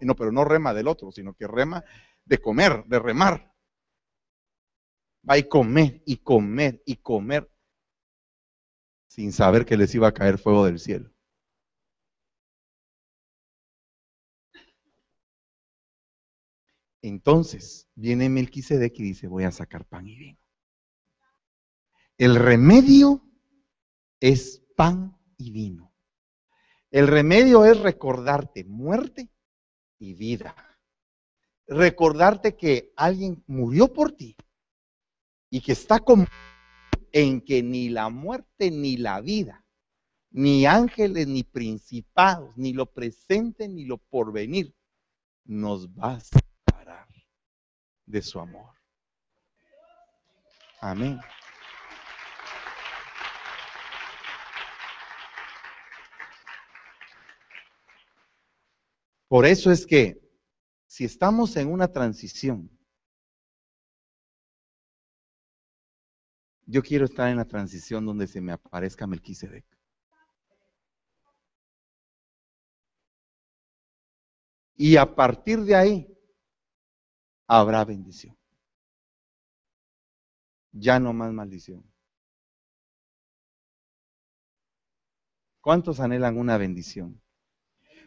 [0.00, 1.84] no, pero no rema del otro, sino que rema
[2.24, 3.52] de comer, de remar.
[5.28, 7.50] Va y comer y comer y comer
[9.06, 11.14] sin saber que les iba a caer fuego del cielo.
[17.00, 20.38] Entonces viene Melquisedec y dice, voy a sacar pan y vino.
[22.16, 23.22] El remedio
[24.20, 25.93] es pan y vino.
[26.94, 29.28] El remedio es recordarte muerte
[29.98, 30.54] y vida.
[31.66, 34.36] Recordarte que alguien murió por ti
[35.50, 36.24] y que está como
[37.10, 39.64] en que ni la muerte ni la vida,
[40.30, 44.72] ni ángeles ni principados, ni lo presente ni lo porvenir,
[45.44, 47.08] nos va a separar
[48.06, 48.72] de su amor.
[50.80, 51.18] Amén.
[59.28, 60.20] Por eso es que
[60.86, 62.70] si estamos en una transición,
[66.66, 69.64] yo quiero estar en la transición donde se me aparezca Melquisedec.
[74.76, 76.18] Y a partir de ahí
[77.46, 78.36] habrá bendición.
[80.72, 81.84] Ya no más maldición.
[85.60, 87.23] ¿Cuántos anhelan una bendición?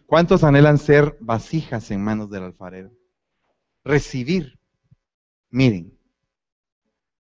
[0.07, 2.91] ¿Cuántos anhelan ser vasijas en manos del alfarero?
[3.83, 4.57] Recibir.
[5.49, 5.99] Miren,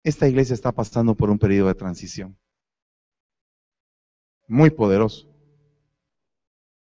[0.03, 2.37] esta iglesia está pasando por un periodo de transición.
[4.47, 5.27] Muy poderoso.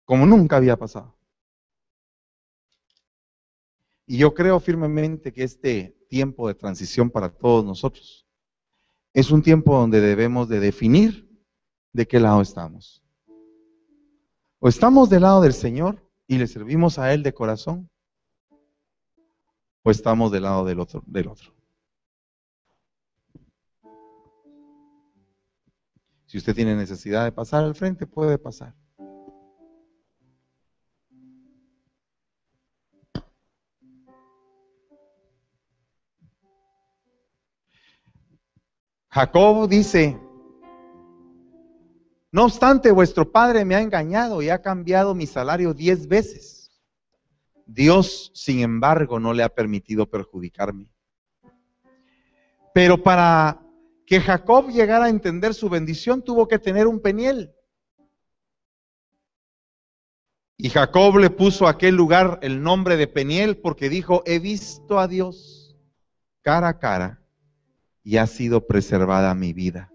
[0.05, 1.19] Como nunca había pasado.
[4.07, 8.29] Y yo creo firmemente que este tiempo de transición para todos nosotros
[9.13, 11.29] es un tiempo donde debemos de definir
[11.93, 13.03] de qué lado estamos.
[14.63, 17.89] O estamos del lado del Señor y le servimos a Él de corazón,
[19.83, 21.03] o estamos del lado del otro.
[21.07, 21.55] Del otro.
[26.27, 28.75] Si usted tiene necesidad de pasar al frente, puede pasar.
[39.09, 40.21] Jacob dice,
[42.33, 46.71] no obstante, vuestro padre me ha engañado y ha cambiado mi salario diez veces.
[47.67, 50.93] Dios, sin embargo, no le ha permitido perjudicarme.
[52.73, 53.61] Pero para
[54.07, 57.53] que Jacob llegara a entender su bendición, tuvo que tener un peniel.
[60.57, 64.99] Y Jacob le puso a aquel lugar el nombre de Peniel porque dijo, he visto
[64.99, 65.75] a Dios
[66.43, 67.23] cara a cara
[68.03, 69.91] y ha sido preservada mi vida.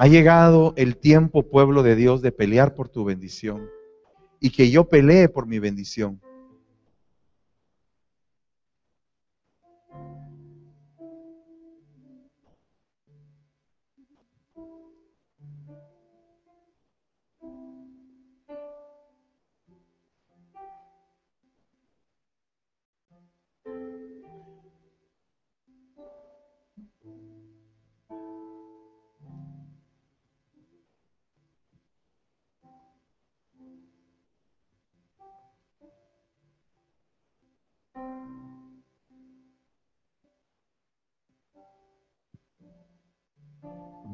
[0.00, 3.68] Ha llegado el tiempo, pueblo de Dios, de pelear por tu bendición
[4.38, 6.20] y que yo pelee por mi bendición.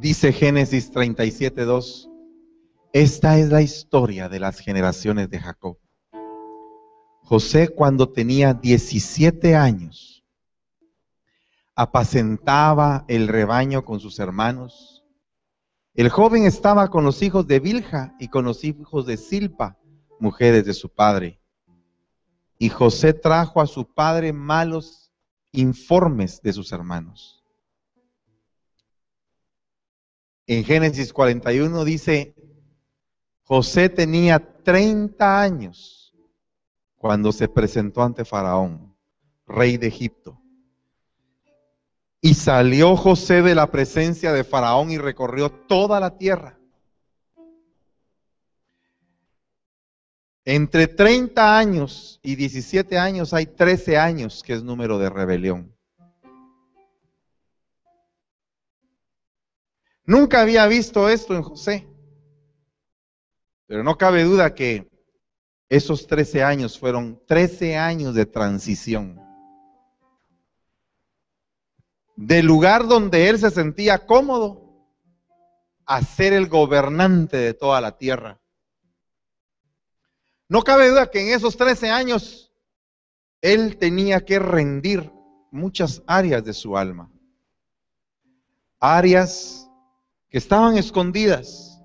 [0.00, 2.10] Dice Génesis 37.2,
[2.92, 5.78] esta es la historia de las generaciones de Jacob.
[7.22, 10.24] José cuando tenía 17 años,
[11.74, 15.04] apacentaba el rebaño con sus hermanos.
[15.94, 19.78] El joven estaba con los hijos de Bilja y con los hijos de Silpa,
[20.20, 21.40] mujeres de su padre.
[22.58, 25.12] Y José trajo a su padre malos
[25.52, 27.44] informes de sus hermanos.
[30.46, 32.34] En Génesis 41 dice,
[33.44, 36.14] José tenía 30 años
[36.96, 38.94] cuando se presentó ante Faraón,
[39.46, 40.40] rey de Egipto.
[42.20, 46.58] Y salió José de la presencia de Faraón y recorrió toda la tierra.
[50.46, 55.74] Entre 30 años y 17 años hay 13 años que es número de rebelión.
[60.04, 61.88] Nunca había visto esto en José.
[63.66, 64.90] Pero no cabe duda que
[65.70, 69.18] esos 13 años fueron 13 años de transición.
[72.16, 74.62] Del lugar donde él se sentía cómodo
[75.86, 78.43] a ser el gobernante de toda la tierra.
[80.48, 82.52] No cabe duda que en esos 13 años
[83.40, 85.12] él tenía que rendir
[85.50, 87.10] muchas áreas de su alma.
[88.80, 89.70] Áreas
[90.28, 91.80] que estaban escondidas,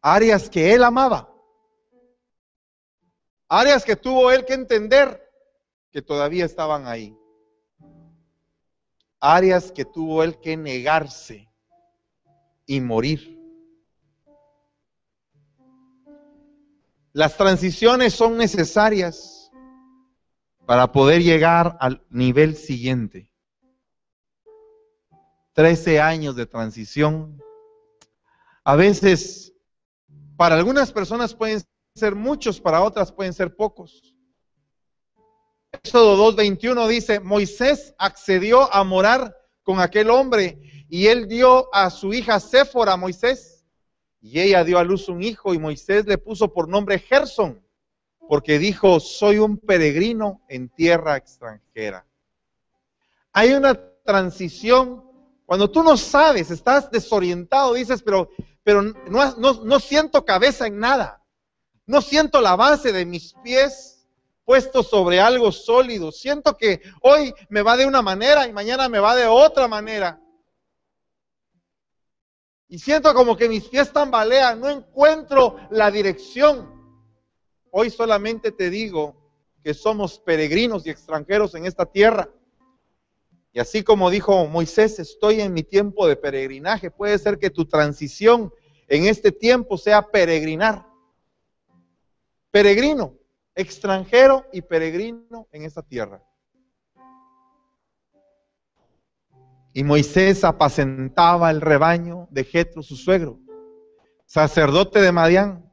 [0.00, 1.32] áreas que él amaba,
[3.48, 5.20] áreas que tuvo él que entender
[5.90, 7.16] que todavía estaban ahí,
[9.20, 11.48] áreas que tuvo él que negarse
[12.66, 13.33] y morir.
[17.14, 19.48] Las transiciones son necesarias
[20.66, 23.30] para poder llegar al nivel siguiente.
[25.52, 27.40] Trece años de transición.
[28.64, 29.52] A veces,
[30.36, 31.62] para algunas personas pueden
[31.94, 34.12] ser muchos, para otras pueden ser pocos.
[35.70, 40.58] Éxodo 2.21 dice, Moisés accedió a morar con aquel hombre
[40.88, 43.53] y él dio a su hija Séfora Moisés
[44.24, 47.62] y ella dio a luz un hijo y Moisés le puso por nombre Gerson
[48.26, 52.06] porque dijo, soy un peregrino en tierra extranjera.
[53.34, 55.04] Hay una transición,
[55.44, 58.30] cuando tú no sabes, estás desorientado, dices, pero,
[58.62, 61.22] pero no, no, no siento cabeza en nada,
[61.84, 64.08] no siento la base de mis pies
[64.46, 66.10] puesto sobre algo sólido.
[66.12, 70.18] Siento que hoy me va de una manera y mañana me va de otra manera.
[72.74, 76.68] Y siento como que mis pies tambalean, no encuentro la dirección.
[77.70, 79.14] Hoy solamente te digo
[79.62, 82.28] que somos peregrinos y extranjeros en esta tierra.
[83.52, 86.90] Y así como dijo Moisés, estoy en mi tiempo de peregrinaje.
[86.90, 88.52] Puede ser que tu transición
[88.88, 90.84] en este tiempo sea peregrinar.
[92.50, 93.14] Peregrino
[93.54, 96.20] extranjero y peregrino en esta tierra.
[99.74, 103.40] Y Moisés apacentaba el rebaño de Jetro, su suegro,
[104.24, 105.68] sacerdote de Madián,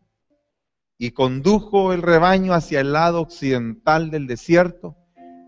[0.97, 4.97] y condujo el rebaño hacia el lado occidental del desierto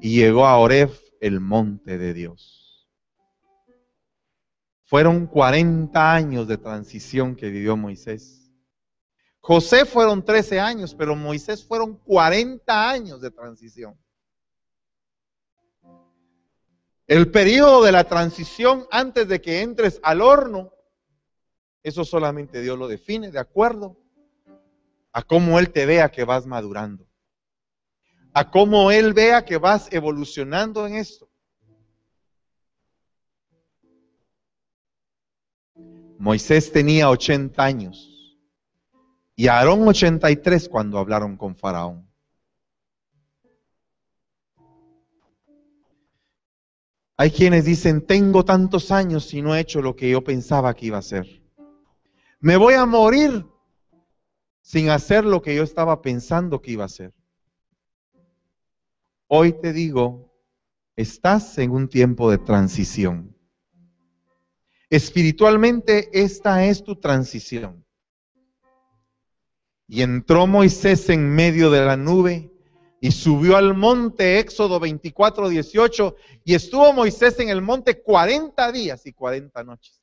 [0.01, 2.87] y llegó a Oreb, el monte de Dios.
[4.83, 8.51] Fueron 40 años de transición que vivió Moisés.
[9.39, 13.97] José fueron 13 años, pero Moisés fueron 40 años de transición.
[17.07, 20.73] El periodo de la transición antes de que entres al horno,
[21.81, 23.97] eso solamente Dios lo define de acuerdo
[25.11, 27.05] a cómo Él te vea que vas madurando,
[28.33, 31.29] a cómo Él vea que vas evolucionando en esto.
[36.17, 38.39] Moisés tenía 80 años
[39.35, 42.12] y Aarón 83 cuando hablaron con Faraón.
[47.15, 50.87] Hay quienes dicen, tengo tantos años y no he hecho lo que yo pensaba que
[50.87, 51.41] iba a hacer.
[52.39, 53.45] Me voy a morir
[54.61, 57.13] sin hacer lo que yo estaba pensando que iba a hacer.
[59.27, 60.33] Hoy te digo,
[60.95, 63.35] estás en un tiempo de transición.
[64.89, 67.85] Espiritualmente esta es tu transición.
[69.87, 72.52] Y entró Moisés en medio de la nube
[73.03, 76.15] y subió al monte, Éxodo 24, 18,
[76.45, 80.01] y estuvo Moisés en el monte 40 días y 40 noches.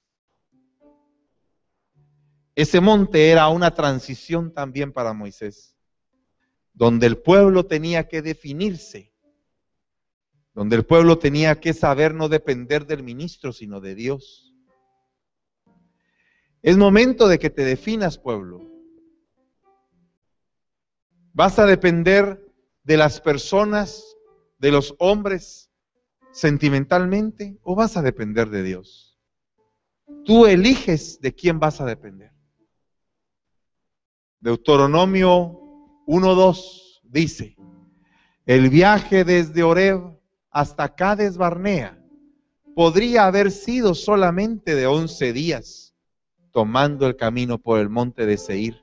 [2.55, 5.75] Ese monte era una transición también para Moisés,
[6.75, 9.15] donde el pueblo tenía que definirse,
[10.53, 14.55] donde el pueblo tenía que saber no depender del ministro, sino de Dios.
[16.61, 18.61] Es momento de que te definas, pueblo.
[21.33, 22.50] ¿Vas a depender
[22.83, 24.17] de las personas,
[24.59, 25.71] de los hombres,
[26.33, 29.19] sentimentalmente, o vas a depender de Dios?
[30.25, 32.33] Tú eliges de quién vas a depender.
[34.41, 35.61] Deuteronomio
[36.07, 37.57] 1.2 dice,
[38.47, 40.19] el viaje desde Oreb
[40.51, 42.03] hasta Cades Barnea
[42.75, 45.95] podría haber sido solamente de 11 días,
[46.51, 48.83] tomando el camino por el monte de Seir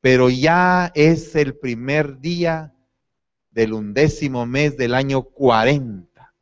[0.00, 2.74] pero ya es el primer día
[3.50, 6.34] del undécimo mes del año 40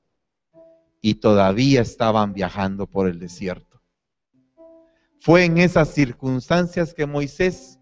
[1.00, 3.80] y todavía estaban viajando por el desierto.
[5.20, 7.78] Fue en esas circunstancias que Moisés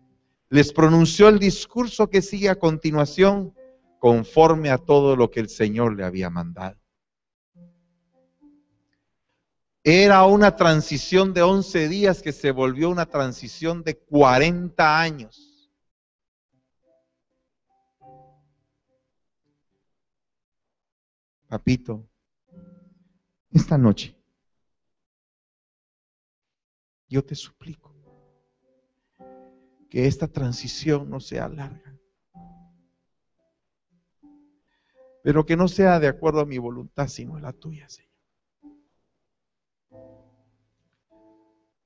[0.51, 3.55] les pronunció el discurso que sigue a continuación
[3.99, 6.79] conforme a todo lo que el Señor le había mandado.
[9.83, 15.54] Era una transición de 11 días que se volvió una transición de 40 años.
[21.55, 22.05] Papito,
[23.53, 24.21] esta noche
[27.09, 27.95] yo te suplico
[29.89, 31.97] que esta transición no sea larga,
[35.23, 38.11] pero que no sea de acuerdo a mi voluntad, sino a la tuya, Señor.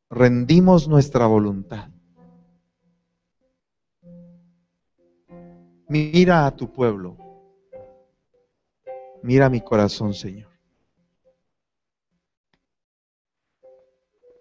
[0.08, 1.90] Rendimos nuestra voluntad.
[5.90, 7.27] Mira a tu pueblo
[9.22, 10.50] Mira mi corazón, Señor.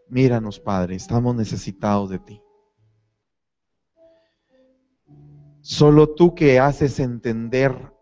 [0.10, 2.41] Míranos, Padre, estamos necesitados de ti.
[5.62, 7.94] Solo tú que haces entender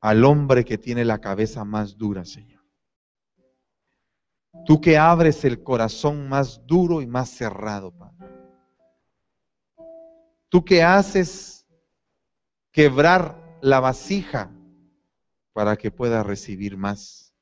[0.00, 2.64] al hombre que tiene la cabeza más dura, Señor.
[4.64, 8.26] Tú que abres el corazón más duro y más cerrado, Padre.
[10.48, 11.66] Tú que haces
[12.72, 14.50] quebrar la vasija
[15.58, 17.34] para que pueda recibir más.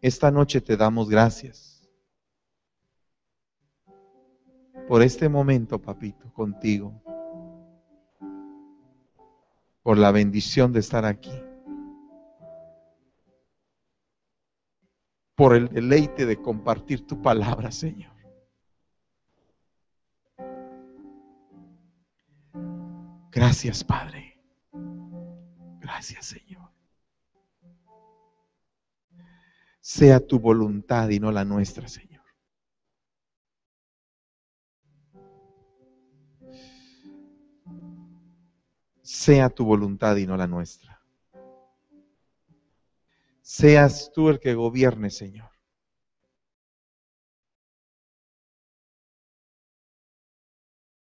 [0.00, 1.86] Esta noche te damos gracias
[4.88, 7.02] por este momento, papito, contigo,
[9.82, 11.38] por la bendición de estar aquí,
[15.34, 18.16] por el deleite de compartir tu palabra, Señor.
[23.30, 24.31] Gracias, Padre.
[25.92, 26.70] Gracias, Señor.
[29.78, 32.24] Sea tu voluntad y no la nuestra, Señor.
[39.02, 40.98] Sea tu voluntad y no la nuestra.
[43.42, 45.50] Seas tú el que gobierne, Señor.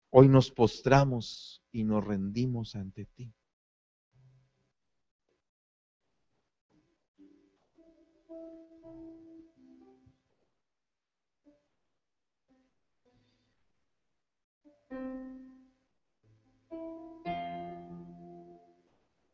[0.09, 3.35] Hoy nos postramos y nos rendimos ante ti.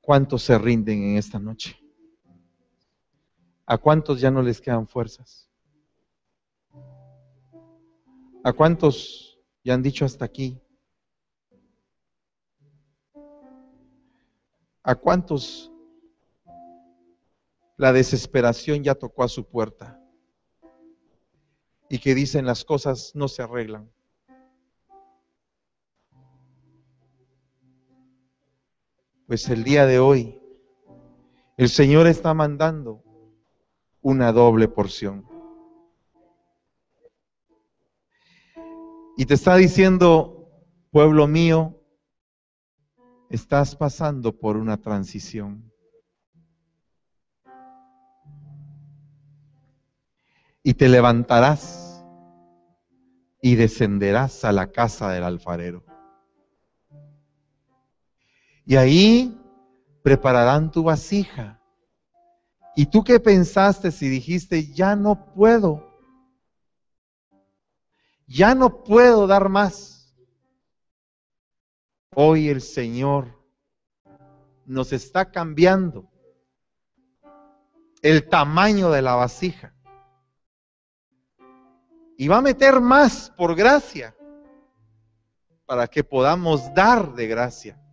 [0.07, 1.77] ¿Cuántos se rinden en esta noche?
[3.67, 5.51] ¿A cuántos ya no les quedan fuerzas?
[8.45, 10.63] ¿A cuántos ya han dicho hasta aquí?
[14.85, 15.73] ¿A cuántos
[17.77, 20.01] la desesperación ya tocó a su puerta?
[21.89, 23.91] Y que dicen las cosas no se arreglan.
[29.27, 30.41] Pues el día de hoy
[31.57, 33.03] el Señor está mandando
[34.01, 35.27] una doble porción.
[39.17, 40.49] Y te está diciendo,
[40.93, 41.83] pueblo mío,
[43.29, 45.73] estás pasando por una transición.
[50.63, 52.05] Y te levantarás
[53.43, 55.96] y descenderás a la casa del alfarero.
[58.67, 59.41] Y ahí
[60.03, 61.61] prepararán tu vasija.
[62.75, 65.89] ¿Y tú qué pensaste si dijiste, ya no puedo?
[68.27, 70.13] Ya no puedo dar más.
[72.13, 73.41] Hoy el Señor
[74.67, 76.11] nos está cambiando
[78.03, 79.73] el tamaño de la vasija.
[82.19, 84.17] Y va a meter más por gracia
[85.67, 87.86] para que podamos dar de gracia.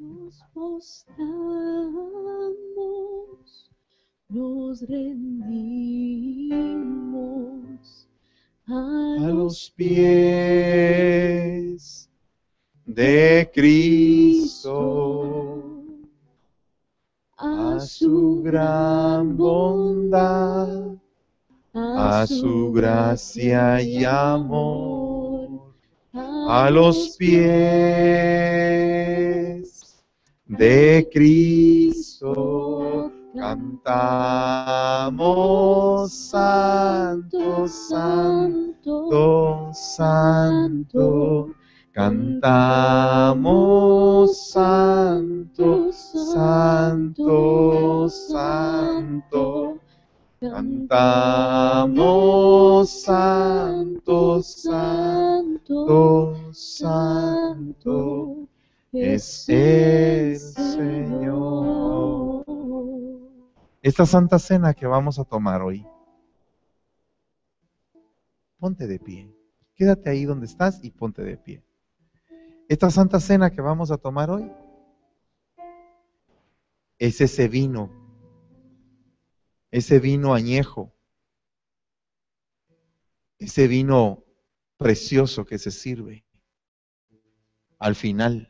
[0.00, 0.42] Nos
[4.30, 5.68] nos rendimos
[8.66, 10.80] a los pies
[12.86, 14.72] de Cristo,
[17.36, 20.94] a su gran bondad,
[21.74, 25.74] a su gracia y amor,
[26.14, 28.99] a los pies
[30.58, 35.12] de Cristo Cantamos
[36.12, 41.54] santo, santo, santo.
[41.92, 42.50] Cantamos
[44.50, 49.78] santo, santo, santo.
[50.40, 50.80] Cantamos
[52.90, 58.49] santo, santo, santo.
[58.92, 62.44] Es el Señor.
[63.82, 65.86] Esta santa cena que vamos a tomar hoy,
[68.58, 69.32] ponte de pie.
[69.76, 71.62] Quédate ahí donde estás y ponte de pie.
[72.68, 74.50] Esta santa cena que vamos a tomar hoy
[76.98, 77.90] es ese vino,
[79.70, 80.92] ese vino añejo,
[83.38, 84.24] ese vino
[84.76, 86.24] precioso que se sirve
[87.78, 88.49] al final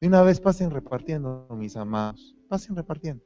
[0.00, 2.36] de una vez pasen repartiendo, mis amados.
[2.48, 3.24] Pasen repartiendo.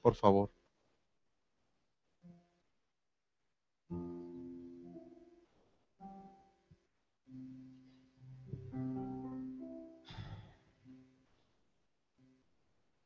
[0.00, 0.50] Por favor.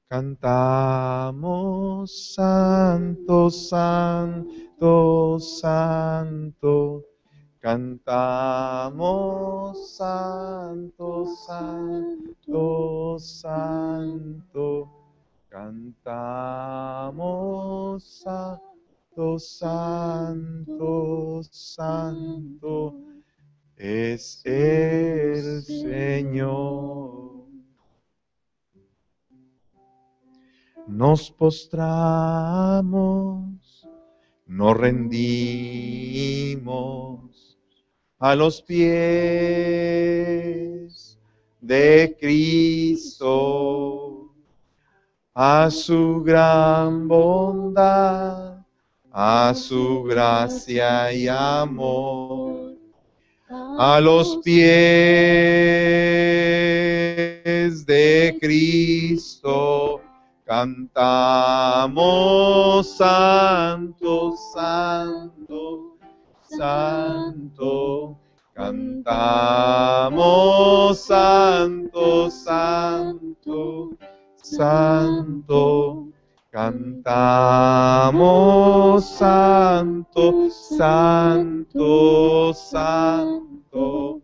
[0.09, 1.55] Cantamos,
[2.35, 7.12] santo, santo, santo.
[7.63, 8.99] Cantamos
[9.97, 14.91] santo, santo, santo.
[15.49, 16.03] Cantamos
[18.03, 20.75] santo, santo,
[21.53, 22.97] santo.
[23.77, 27.13] Es el Señor.
[30.89, 32.93] nos postramos,
[34.47, 35.73] nos rendimos
[38.23, 38.89] a los pies
[41.61, 43.51] de Cristo,
[45.35, 48.65] a su gran bondad,
[49.11, 52.77] a su gracia y amor,
[53.79, 54.55] a los pies
[57.85, 60.01] de Cristo
[60.45, 61.97] Cantamos
[62.97, 65.92] santo, santo,
[66.57, 68.17] santo.
[68.55, 70.19] Cantamos
[70.99, 73.91] santo, santo,
[74.43, 76.09] santo.
[76.51, 77.07] Cantamos
[79.07, 84.21] santo, santo, santo.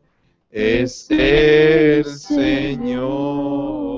[0.51, 3.98] Es el Señor.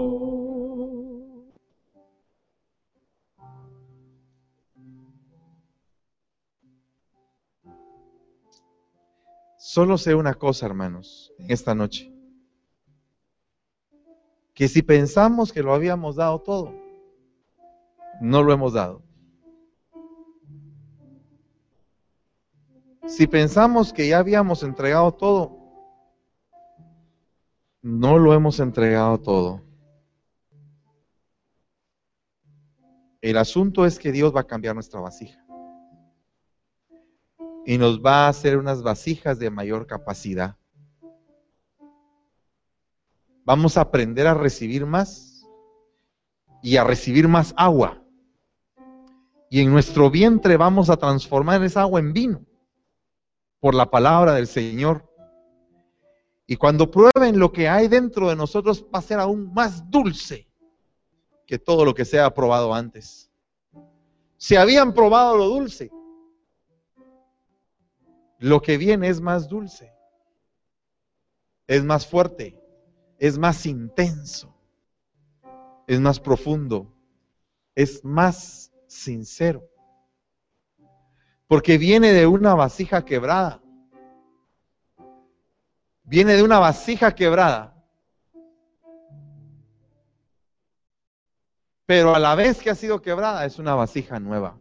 [9.73, 12.13] Solo sé una cosa, hermanos, en esta noche.
[14.53, 16.75] Que si pensamos que lo habíamos dado todo,
[18.21, 19.01] no lo hemos dado.
[23.07, 25.57] Si pensamos que ya habíamos entregado todo,
[27.81, 29.63] no lo hemos entregado todo.
[33.21, 35.40] El asunto es que Dios va a cambiar nuestra vasija
[37.67, 40.57] y nos va a hacer unas vasijas de mayor capacidad.
[43.45, 45.47] Vamos a aprender a recibir más
[46.63, 48.03] y a recibir más agua.
[49.49, 52.45] Y en nuestro vientre vamos a transformar esa agua en vino
[53.59, 55.09] por la palabra del Señor.
[56.47, 60.49] Y cuando prueben lo que hay dentro de nosotros va a ser aún más dulce
[61.47, 63.31] que todo lo que se ha probado antes.
[64.37, 65.91] Se habían probado lo dulce,
[68.41, 69.93] lo que viene es más dulce,
[71.67, 72.59] es más fuerte,
[73.19, 74.55] es más intenso,
[75.87, 76.91] es más profundo,
[77.75, 79.69] es más sincero.
[81.49, 83.61] Porque viene de una vasija quebrada.
[86.05, 87.77] Viene de una vasija quebrada.
[91.85, 94.59] Pero a la vez que ha sido quebrada es una vasija nueva.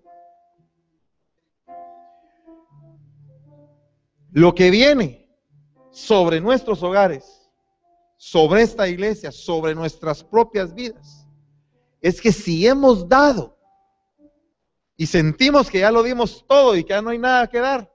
[4.32, 5.28] Lo que viene
[5.92, 7.50] sobre nuestros hogares,
[8.18, 11.28] sobre esta iglesia, sobre nuestras propias vidas,
[12.02, 13.58] es que si hemos dado
[14.96, 17.92] y sentimos que ya lo dimos todo y que ya no hay nada que dar,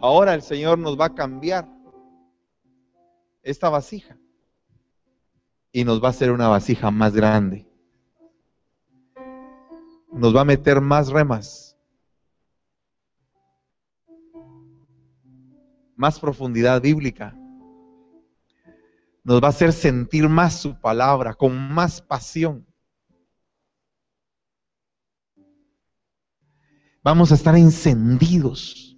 [0.00, 1.68] ahora el Señor nos va a cambiar
[3.42, 4.18] esta vasija
[5.70, 7.66] y nos va a hacer una vasija más grande.
[10.12, 11.67] Nos va a meter más remas
[15.98, 17.34] más profundidad bíblica.
[19.24, 22.64] Nos va a hacer sentir más su palabra, con más pasión.
[27.02, 28.96] Vamos a estar encendidos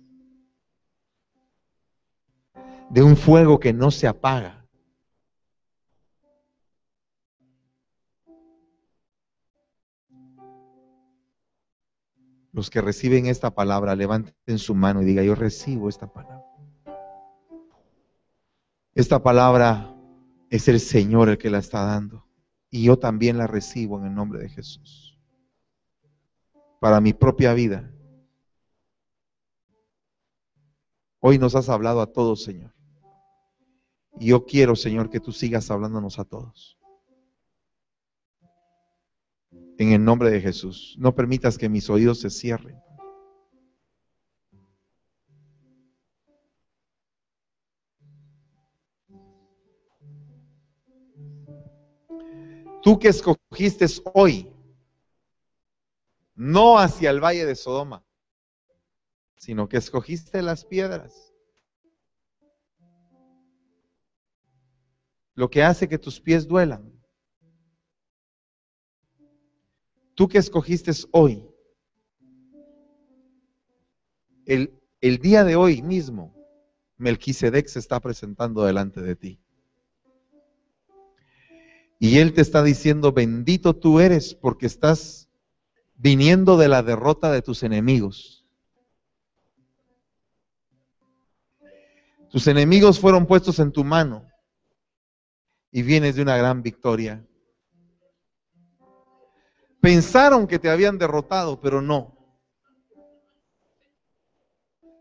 [2.91, 4.67] de un fuego que no se apaga.
[12.53, 16.50] Los que reciben esta palabra, levanten su mano y diga, yo recibo esta palabra.
[18.95, 19.95] Esta palabra
[20.51, 22.27] es el Señor el que la está dando.
[22.71, 25.19] Y yo también la recibo en el nombre de Jesús.
[26.81, 27.93] Para mi propia vida.
[31.21, 32.75] Hoy nos has hablado a todos, Señor.
[34.19, 36.79] Y yo quiero, Señor, que tú sigas hablándonos a todos.
[39.79, 40.97] En el nombre de Jesús.
[40.99, 42.81] No permitas que mis oídos se cierren.
[52.83, 54.51] Tú que escogiste hoy,
[56.35, 58.05] no hacia el valle de Sodoma,
[59.37, 61.31] sino que escogiste las piedras.
[65.41, 66.93] lo que hace que tus pies duelan.
[70.15, 71.49] Tú que escogiste hoy,
[74.45, 76.35] el, el día de hoy mismo,
[76.99, 79.41] Melquisedec se está presentando delante de ti.
[82.03, 85.29] Y Él te está diciendo, bendito tú eres porque estás
[85.97, 88.47] viniendo de la derrota de tus enemigos.
[92.31, 94.27] Tus enemigos fueron puestos en tu mano
[95.71, 97.23] y vienes de una gran victoria.
[99.83, 102.17] Pensaron que te habían derrotado, pero no.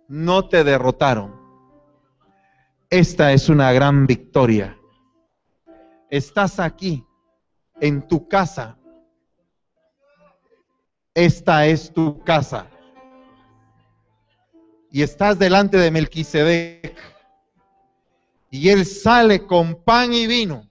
[0.10, 1.34] No te derrotaron.
[2.90, 4.79] Esta es una gran victoria
[6.10, 7.06] estás aquí,
[7.80, 8.78] en tu casa.
[11.14, 12.68] Esta es tu casa.
[14.92, 16.98] Y estás delante de Melquisedec.
[18.50, 20.68] Y él sale con pan y vino.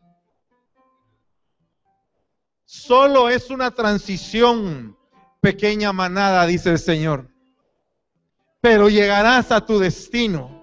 [2.65, 4.98] Solo es una transición,
[5.40, 7.31] pequeña manada, dice el Señor.
[8.60, 10.57] Pero llegarás a tu destino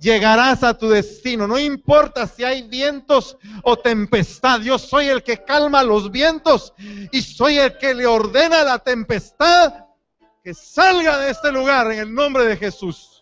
[0.00, 1.46] llegarás a tu destino.
[1.46, 4.60] No importa si hay vientos o tempestad.
[4.60, 6.72] Yo soy el que calma los vientos
[7.12, 9.86] y soy el que le ordena la tempestad
[10.42, 13.12] que salga de este lugar en el nombre de Jesús.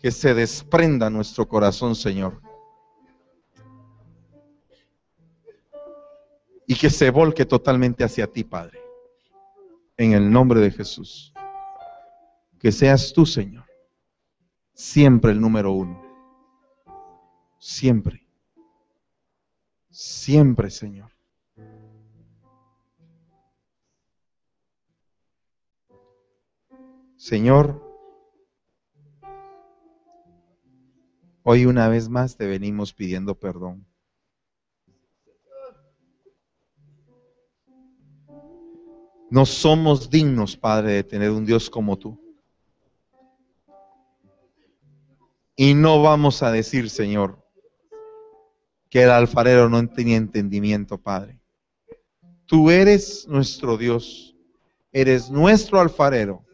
[0.00, 2.53] Que se desprenda nuestro corazón, Señor
[6.74, 8.80] y que se volque totalmente hacia ti, Padre.
[9.96, 11.32] En el nombre de Jesús.
[12.58, 13.64] Que seas tú, Señor,
[14.72, 16.02] siempre el número uno.
[17.60, 18.26] Siempre.
[19.88, 21.12] Siempre, Señor.
[27.16, 27.80] Señor,
[31.44, 33.86] hoy una vez más te venimos pidiendo perdón.
[39.34, 42.16] No somos dignos, Padre, de tener un Dios como tú.
[45.56, 47.44] Y no vamos a decir, Señor,
[48.88, 51.40] que el alfarero no tenía entendimiento, Padre.
[52.46, 54.36] Tú eres nuestro Dios,
[54.92, 56.44] eres nuestro alfarero,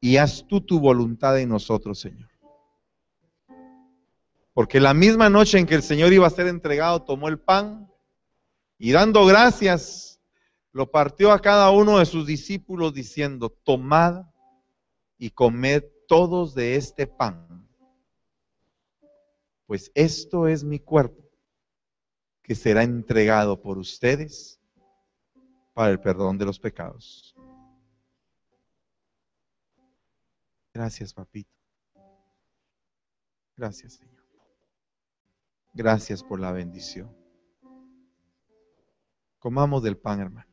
[0.00, 2.28] y haz tú tu voluntad en nosotros, Señor.
[4.52, 7.88] Porque la misma noche en que el Señor iba a ser entregado, tomó el pan
[8.78, 10.07] y dando gracias,
[10.72, 14.26] lo partió a cada uno de sus discípulos diciendo, tomad
[15.16, 17.68] y comed todos de este pan,
[19.66, 21.22] pues esto es mi cuerpo
[22.42, 24.58] que será entregado por ustedes
[25.74, 27.34] para el perdón de los pecados.
[30.72, 31.50] Gracias, papito.
[33.56, 34.24] Gracias, Señor.
[35.74, 37.14] Gracias por la bendición.
[39.38, 40.47] Comamos del pan, hermanos.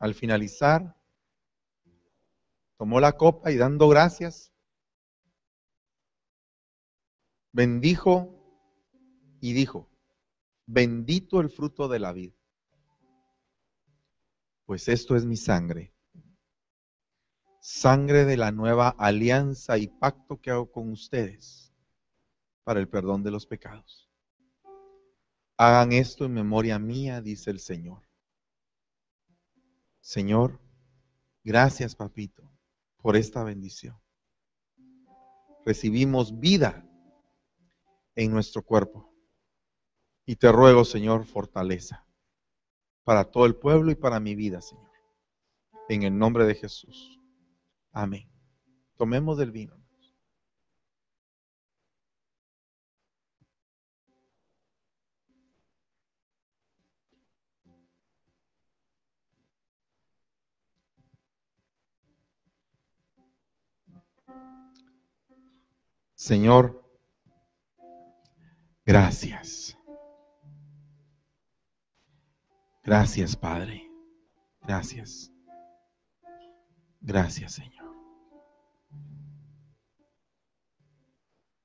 [0.00, 0.96] Al finalizar,
[2.76, 4.52] tomó la copa y dando gracias,
[7.52, 8.34] bendijo
[9.40, 9.88] y dijo,
[10.66, 12.40] bendito el fruto de la vida
[14.70, 15.92] pues esto es mi sangre,
[17.60, 21.74] sangre de la nueva alianza y pacto que hago con ustedes
[22.62, 24.08] para el perdón de los pecados.
[25.56, 28.04] Hagan esto en memoria mía, dice el Señor.
[30.00, 30.60] Señor,
[31.44, 32.50] gracias, papito,
[32.98, 34.00] por esta bendición.
[35.64, 36.86] Recibimos vida
[38.14, 39.12] en nuestro cuerpo.
[40.26, 42.06] Y te ruego, Señor, fortaleza
[43.04, 44.90] para todo el pueblo y para mi vida, Señor.
[45.88, 47.18] En el nombre de Jesús.
[47.90, 48.30] Amén.
[48.96, 49.79] Tomemos del vino.
[66.20, 66.84] Señor,
[68.84, 69.74] gracias.
[72.84, 73.90] Gracias, Padre.
[74.60, 75.32] Gracias.
[77.00, 77.96] Gracias, Señor.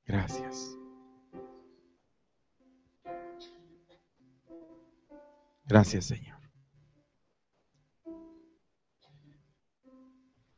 [0.05, 0.77] Gracias.
[5.65, 6.39] Gracias, Señor.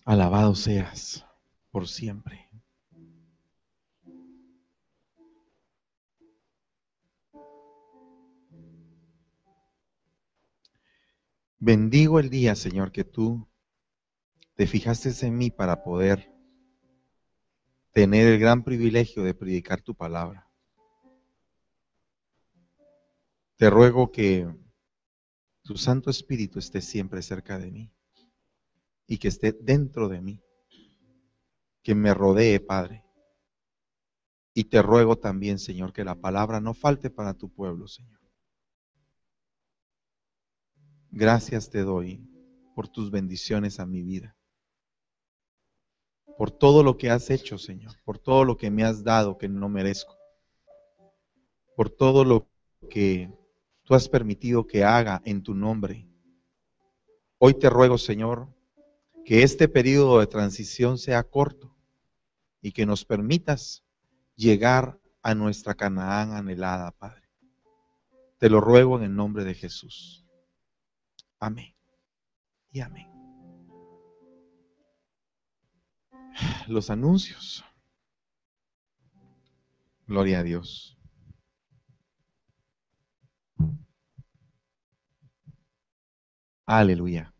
[0.05, 1.25] Alabado seas
[1.71, 2.46] por siempre.
[11.59, 13.47] Bendigo el día, Señor, que tú
[14.53, 16.31] te fijaste en mí para poder
[17.93, 20.47] tener el gran privilegio de predicar tu palabra.
[23.55, 24.47] Te ruego que
[25.63, 27.91] tu Santo Espíritu esté siempre cerca de mí
[29.07, 30.43] y que esté dentro de mí,
[31.81, 33.03] que me rodee, Padre.
[34.53, 38.16] Y te ruego también, Señor, que la palabra no falte para tu pueblo, Señor.
[41.11, 42.21] Gracias te doy
[42.75, 44.35] por tus bendiciones a mi vida,
[46.37, 49.47] por todo lo que has hecho, Señor, por todo lo que me has dado que
[49.47, 50.15] no merezco,
[51.75, 52.47] por todo lo
[52.89, 53.31] que
[53.83, 56.07] tú has permitido que haga en tu nombre.
[57.39, 58.49] Hoy te ruego, Señor,
[59.25, 61.75] que este periodo de transición sea corto
[62.61, 63.83] y que nos permitas
[64.35, 67.27] llegar a nuestra Canaán anhelada, Padre.
[68.37, 70.26] Te lo ruego en el nombre de Jesús.
[71.39, 71.75] Amén.
[72.71, 73.07] Y amén.
[76.67, 77.63] Los anuncios.
[80.07, 80.97] Gloria a Dios.
[86.65, 87.33] Aleluya.